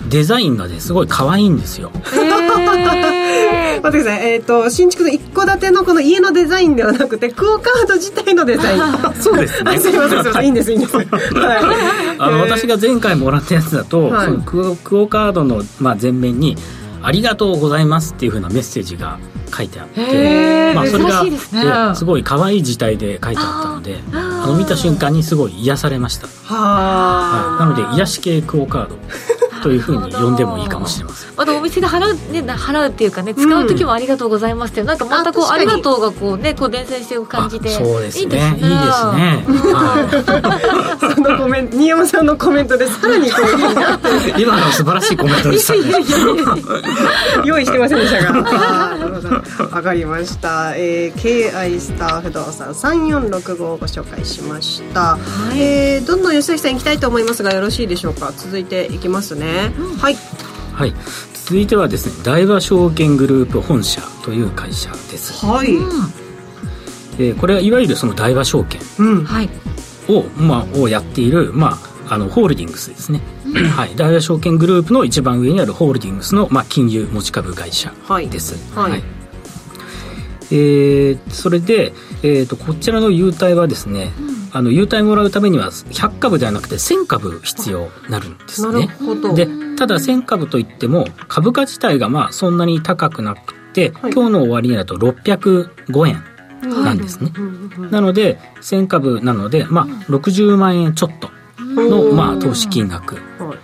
[0.08, 1.92] デザインがねすごい可愛いんですよ。
[2.14, 8.82] え 待ってください、えっ、と新築の一戸建てのこの家のデザインではなくてクオカード自体のデザイン。
[9.20, 9.72] そうですね。
[9.76, 10.46] あすいませんすいません。
[10.46, 10.48] い。
[10.50, 11.08] いんですいいんです、はい、
[12.20, 14.26] あの私が前回もらったやつだと、はい。
[14.28, 16.56] そのクオクオカードの、まあ、前面に
[17.02, 19.18] 「ありがとうございます」っていうふうなメッセージが
[19.52, 28.98] 書いてあって、まあ、それがねですごい可愛い字体で書いてあったのであの見た瞬間にすごい癒されました、ははい、なので癒し系クオカード
[29.66, 31.36] というふうに呼んでもいいかもしれません。
[31.36, 37.76] またお店で払う,、ね、な払うっていうかね使う時もありがとうございますって、なんかまたこうありがとうがこうねこう伝染していく感じで。
[37.76, 38.22] あそうですね。
[38.22, 38.62] いいですね。
[38.62, 39.44] ね。
[39.74, 40.06] は
[41.16, 45.82] そのコメント新山さんのコメントでさらにこう今の素晴らしいコメントでしたね。
[47.44, 48.40] 用意してませんでしたが。
[48.46, 55.18] あーなるほどわかりました、えー、KI スター不動産3465をご紹介しました、
[55.56, 58.32] えーどんどん吉崎さん行きたいと思いますがよろしいでしょうか？
[58.38, 59.46] 続いていきますね、
[59.98, 60.16] はい。
[60.74, 60.94] はい、
[61.34, 65.70] 続いてはですね大和証券グループ本社という会社です、はい、
[67.18, 69.24] えーこれはいわゆるその大和証券うん。
[69.24, 69.50] はい。
[70.10, 73.22] を,、まあ、をやっている、まあ、あのホールディングスですね、
[73.76, 78.30] はい、大和証券グループの一番上にあるホールディングスの、まあ、金融持ち株会社はい。
[78.30, 79.02] です、はい。
[80.52, 84.12] えーそれで、えー、とこちらの優待はですね、
[84.56, 89.34] あの優待もらうためには100株ではなくて1000株必要になるんですなるねほど。
[89.34, 94.14] でただ1000株といっても株価自体がまあそんなに高くなくて、はい。
[94.14, 96.24] 今日の終わりにだと605円
[96.62, 97.32] なんですね、
[97.92, 101.30] なので1000株なので、まあ、60万円ちょっと
[101.60, 103.18] の、まあ、投資金額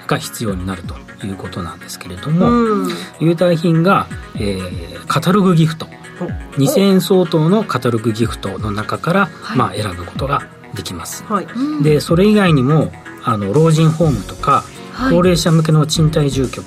[0.07, 0.93] が必要になると
[1.25, 2.89] いうことなんですけれども、うん。
[3.21, 5.87] 優待品が、えーカタログギフト。
[6.57, 11.47] 2000円相当のカタログギフトの中から、まあ、選ぶことができます、はい。
[11.83, 12.91] でそれ以外にも
[13.23, 14.63] あの老人ホームとか、
[14.93, 15.11] はい。
[15.11, 16.63] 高齢者向けの賃貸住居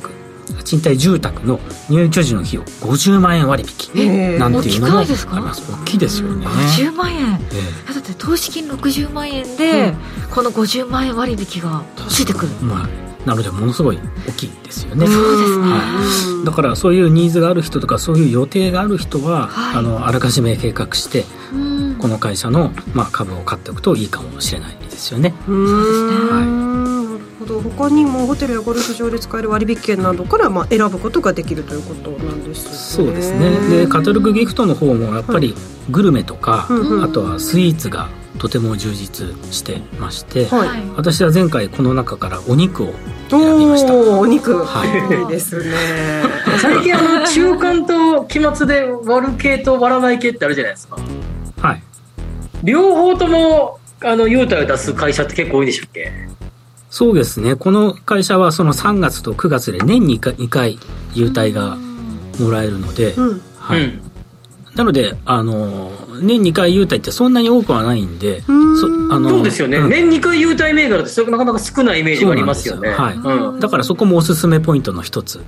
[0.64, 5.36] 賃貸住宅の入居時の費用50万円割引なんていうのもあ大きくないですか？
[5.36, 5.62] ります。
[5.72, 7.40] 大きいですよね、50万円。
[7.88, 9.94] えだって投資金60万円で、
[10.30, 12.48] この50万円割引がついてくる。
[12.62, 12.88] えまあ
[13.26, 13.98] なのでものすごい
[14.28, 15.06] 大きいですよね。
[15.06, 15.64] そうですね。
[15.64, 19.76] はい、だからそういうニーズがある人とかそういう予定がある人は、はい。
[19.78, 25.32] あのあらかじめ計画してうんこの会社の、まあ、株を買っておくといいかもしれないですよね。
[25.48, 27.14] うーん。
[27.14, 27.62] なるほど。
[27.62, 32.68] 他にもホテルやゴルフ場で使える割引券などからまあ選ぶことができるということなんです
[33.00, 33.06] ね。
[33.06, 33.52] そうですね。
[33.70, 35.54] でカタログギフトの方もやっぱり
[35.88, 37.04] グルメとか、うんうん。
[37.04, 40.68] あとはスイーツがとても充実してまして、はい。
[40.68, 42.92] はい私は前回この中からお肉を
[43.30, 43.94] 選びました。
[43.94, 45.22] お肉、はい。
[45.22, 45.72] いいですね。
[46.60, 50.98] 最近あの中間と期末で割る系と割らない系ってあるじゃないですか。
[51.62, 51.82] はい
[52.62, 56.12] 両方ともあの優待を出す会社って結構多いんでしたっけ？
[56.90, 57.56] そうですね。
[57.56, 60.78] この会社はその3月と9月で年に2回 ,2 回
[61.14, 61.76] 優待が
[62.38, 63.42] もらえるので、うん。
[63.58, 63.82] はい。
[63.82, 64.02] うん。
[64.76, 65.90] なのであの
[66.20, 68.52] 年2回優待ってそんなに多くはないんでそ
[69.10, 69.88] あのそうですよね、ん。
[69.88, 72.90] 年2回優待銘柄ってそれなかなか少ないイメージがありますよね。
[72.90, 73.60] はいうん。
[73.60, 75.42] だからそこもおすすめポイントの一つ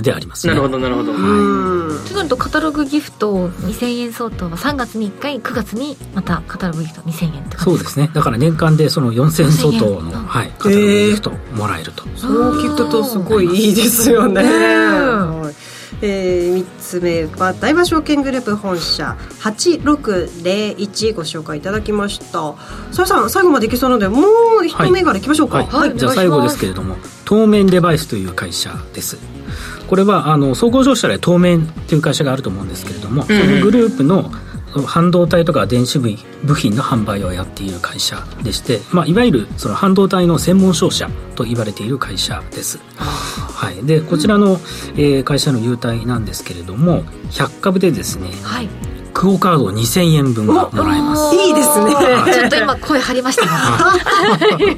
[0.00, 0.54] でありますね。
[0.54, 2.04] なるほどなるほど、うん。
[2.08, 8.10] となるとカタログギフト2000円相当は3月に1回9月にまたカタログギフト2000円って感じでそうですすね。
[8.12, 14.42] だから年間でその4000円相当の、はい、カタログギフトもらえると、そう聞くとすごいいいですよね。
[14.42, 15.61] はい
[16.04, 22.54] えー、3つ目は大和証券グループ本社8601ご紹介いただきました。
[22.92, 24.26] さやさん最後までいけそうなのでも
[24.60, 25.62] う一銘柄いきましょうか。
[25.64, 25.96] はい。
[25.96, 29.16] じゃあ最後ですけれども当面デバイスという会社です。
[29.86, 33.40] これはあの総合商社で当面という会社があると思うんですけれども、うんうん。
[33.40, 34.32] そのグループの
[34.86, 42.78] 半導体とか電子部品部品の販売をやっている会社でして、まあ、いわゆるその半導体の専門商社と言われている会社です。
[42.96, 44.58] はい、でこちらの、
[44.96, 51.34] えー会社の優待なんですけれども100株でですねはいクオカード2000円分がもらえます。
[51.36, 51.92] いいですね。
[52.32, 53.50] ちょっと今声張りましたね。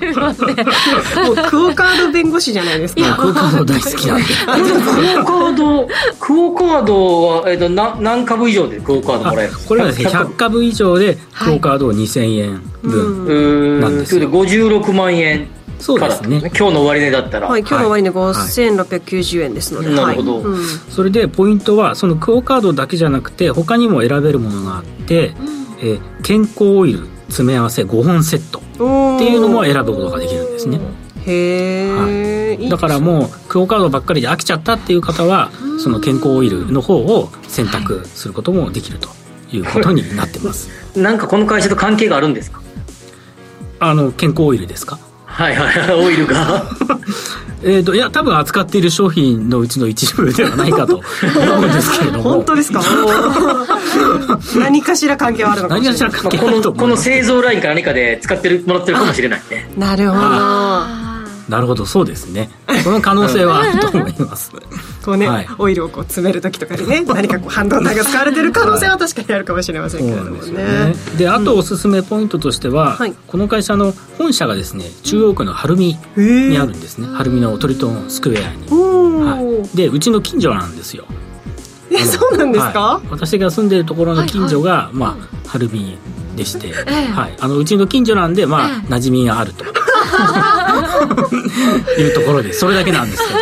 [1.25, 3.17] もうクオカード弁護士じゃないですか。
[3.17, 4.25] クオカード大好きなんで。
[4.25, 5.89] クオカード、
[6.21, 13.33] クオカードは、えっと、な何株以上でクオカードもらえるこれはですね100 100株以上でクオカード2000円分、うー
[13.79, 13.81] ん。
[13.81, 14.21] なんですよ。
[14.21, 16.39] ということで56万円そうですね。
[16.57, 20.35] 今日の終値だったら、はい今日の終わりで5690円ですので、なるほど。
[20.37, 20.45] はい。
[20.45, 20.65] うん。
[20.65, 25.35] それでポイントはそのクオカードだけじゃなくて他にも選べるものがあって、
[25.81, 28.59] えー健康オイル詰め合わせ5本セット。
[28.59, 30.81] っていうのも選ぶことができるんですね。
[31.27, 35.51] へえ、だからもうクオカードばっかりで飽きちゃったっていう方は
[35.83, 39.09] その健康オイルの方を選択することもできると
[39.53, 40.69] いうことになってます。
[40.99, 42.61] なんかこの会社と関係があるんですか？
[43.81, 44.99] あの健康オイルですか？
[45.35, 45.89] はいはい。
[45.89, 46.65] はいオイルが。
[47.67, 51.03] えー、といや多分扱っている商品のうちの一部ではないかと思
[51.63, 52.25] うんですけれども。
[52.37, 52.83] 本当ですか？
[54.59, 56.01] 何かしら関係はあるのかもしれない。
[56.01, 59.71] 何かしら関係こあるとのこの製造ラインか何かで使ってるもらってるかもしれないね。
[59.79, 60.21] なるほど。
[61.49, 61.87] なるほど。
[61.87, 62.51] そうですね。
[62.83, 64.53] その可能性はあると思います
[65.05, 65.47] こうね、はい。
[65.59, 70.53] オイルをこう詰める時とかにね 何かこう半導体が使われてる可能性は確かにあるかもしれませんけれどもね。
[70.53, 70.97] ね。
[71.19, 73.15] であとおすすめポイントとしては、はい。
[73.27, 77.07] この会社の本社がですね中央区の晴海にあるんですね。
[77.13, 78.83] 晴海のトリトンスクエアに、
[79.23, 79.41] は
[79.73, 81.05] い、でうちの近所なんですよ。
[81.91, 83.07] えそうなんですか、はい。
[83.11, 85.99] 私が住んでるところの近所が、まあ晴海
[86.35, 88.95] でして、えはい、あのうちの近所なんでまあ、え。
[88.95, 89.65] 馴染みがあると。
[91.99, 93.41] いうところでそれだけなんですけど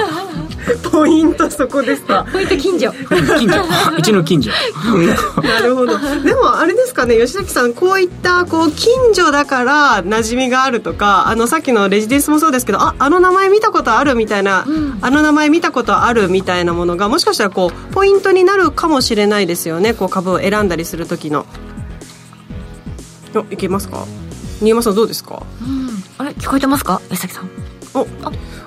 [0.90, 2.26] ポイントそこですか？
[2.32, 2.90] ポイント近所。
[2.90, 3.62] うん近所。
[3.98, 4.50] うちの近所。
[5.42, 5.98] なるほど。
[6.22, 14.64] でもあれですかね吉崎さんこういったこう近所だから馴染みがあるとかあのさっきのレジデンスもそうですけどああの名前見たことあるみたいな、
[15.00, 21.46] あの名前見たことあるみたいなものがもしかしたらこうポイントになるかもしれないですよねこう株を選んだりする時の。
[23.34, 24.04] おいけますか？
[24.60, 25.42] 新山さんどうですか？
[25.62, 25.88] うん。
[26.18, 27.50] あれ聞こえてますか吉崎さん？
[27.94, 28.06] お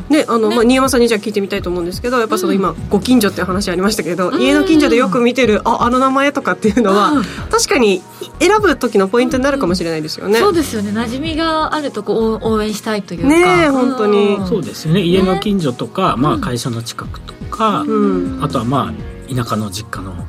[0.09, 8.01] ねあのまあ、新山さんにじゃあ聞いてみたいと思うんですけどやっぱその今、ご近所っていう話ありましたけど、家の近所でよく見てるああの名前とかっていうのは、確かに
[8.39, 10.39] 選ぶ時のポイントになるかもしれないですよね。
[10.39, 10.91] そうですよね。
[10.91, 13.27] 馴染みがあるとこう応援したいというか。
[13.27, 14.35] ねえ本当に。
[14.35, 14.47] うん。
[14.47, 15.01] そうですよね。
[15.01, 18.43] 家の近所とか、まあ、会社の近くとか、うん。
[18.43, 20.27] あとはまあ田舎の実家の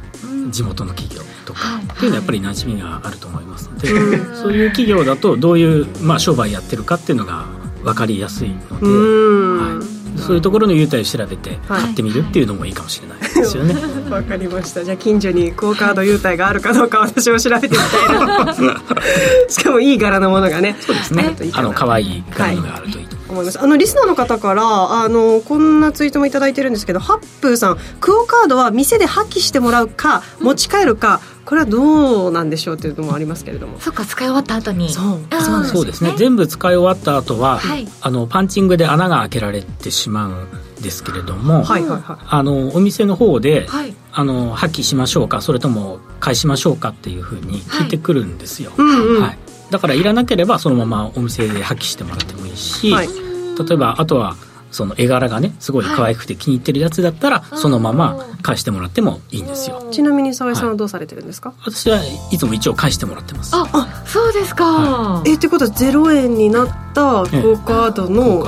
[0.51, 1.85] 地元の企業とかはい。
[1.85, 3.89] っていうのはやっぱり馴染みがあると思いますので、
[4.37, 7.45] そういう企業だとどういう、まあ、商売やってるかっていうのが
[7.87, 9.79] 分かりやすいので、うん。
[9.79, 11.83] はい、そういうところの優待を調べてはい。
[11.83, 13.19] 買ってみるっていうのもいいかもしれない。
[13.21, 13.75] ですよね。
[14.11, 14.85] わかりました。
[14.85, 18.55] じゃあ近所にクオカード優待があるかどうか私も調べてみたいな。
[19.49, 21.37] しかもいい柄のものがねそうですね。
[21.53, 23.61] あの可愛い柄のがあるといいと思います。
[23.61, 33.79] あのリスナーの方からあのこんなツイートもいただいてるんですけどハップーさんクオカードは店で破棄してもらうか持ち帰るかこれはどうなんでしょうっていうのもありますけれども。
[33.79, 34.91] そっか使い終わった後に。
[34.93, 36.13] そうあーそうですね。
[36.17, 37.87] 全部使い終わった後は、はい。
[38.01, 42.27] あのパンチングで穴が開けられてしまうんですけれども、はいはいはい。
[42.29, 43.95] あのお店の方で、はい。
[44.13, 49.23] あの破棄しましょうかそれとも返しましょうかっていうふうに聞いてくるんですよ、うんうん。
[49.23, 49.39] はい、
[49.71, 53.09] だからいらなければそのままお店で破棄してもらってもいいし、はい。
[53.09, 54.37] 例えばあとは
[54.77, 59.83] その絵柄がねすごい可愛くて気に入ってるやつだったら、そのまま返してもらってもいいんですよ。
[59.91, 61.99] ちなみに沢井さんはどうされてるんですか、私は
[62.31, 63.53] いつも一応返してもらってます。
[63.57, 68.47] あそうですか、えってことは0円になったクオカードの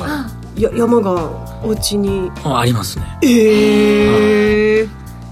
[0.54, 1.30] や山が
[1.64, 2.30] お家に。
[2.44, 3.18] あありますね。
[3.22, 4.88] ええ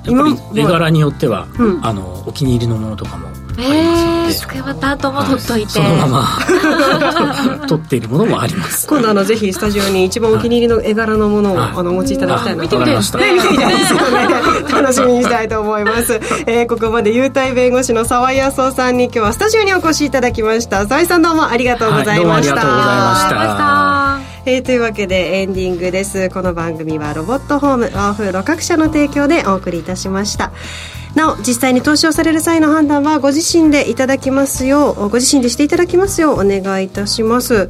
[0.07, 1.84] やっぱり絵柄によっては、うん。
[1.84, 3.28] あのお気に入りのものとかも
[3.59, 7.66] ありますのえー、で、使い終わった後も取っといて、そのまま。
[7.66, 8.86] 撮っているものもあります。
[8.86, 11.70] 今度あのぜひスタジオに一番お気に入りの絵柄のものを、はい。
[11.76, 14.28] あのお持ちいただきたいなとあ見てみたね見てみたいですよね。
[14.72, 20.86] 楽しみにしたいと思います、えーここまで優待弁護士の沢井康夫さんに今日はスタジオにお越しいただきました。
[20.86, 24.07] 沢井さんどうもありがとうございました、はいどうもありがとうございました。
[24.46, 26.30] えーというわけでエンディングです。
[26.30, 30.52] この番組はロボットホームワーフード各社の提供でお送りいたしました
[31.17, 37.69] なお実際に投資をされる際の判断はご自身でいただきますようご自身でしていただきますようお願いいたします。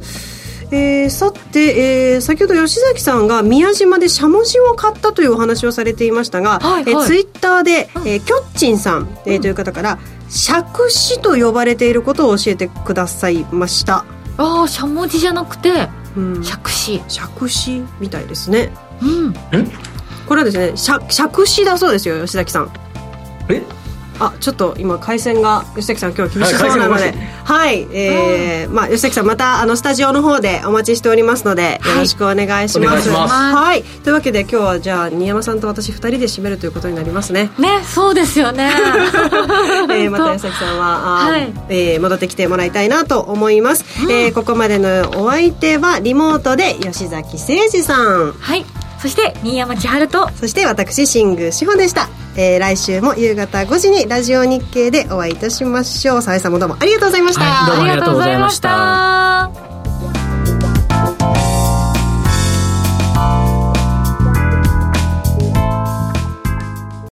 [0.69, 6.93] えーさて、えー先ほど吉崎さんが宮島でしゃもじを買ったというお話をされていましたが、はいはい。
[6.93, 9.97] えーツイッターで、えーきょっちんさん、えーという方から
[10.29, 14.03] 杓子と呼ばれていることを教えてくださいました、
[14.37, 15.87] ああしゃもじじゃなくて
[16.17, 17.01] うん、杓子。
[17.07, 18.73] 杓子みたいですね。
[19.01, 19.33] うん。
[20.27, 22.71] これはですね杓杓子だそうですよ吉崎さん
[23.49, 23.61] え？
[24.19, 27.01] あちょっと今回線が吉崎さん今日厳しはいそうなので。
[27.03, 33.83] 回線はい、えーまあ吉崎さんまたあのスタジオの方でお待ちしておりますのでよろしくお願いします,、はい。
[33.83, 37.51] というわけで今日はじゃあ新山さんと私二人で締めるということになりますね。
[37.59, 38.71] ねそうですよね。
[39.91, 41.53] えー、また吉崎さんは、あーはい。
[41.69, 48.33] えー戻ってきてもらいたいなと思います、えーここまでのお相手はリモートで吉崎誠二さん。
[48.33, 48.65] はい
[48.99, 56.21] そして新山千春とそして私新宮志保でした、えー来週も夕方5時にラジオ日経でお会いいたしましょう。
[56.21, 59.26] 澤井さんもどうもありがとうございました、はいどうもありがとうございました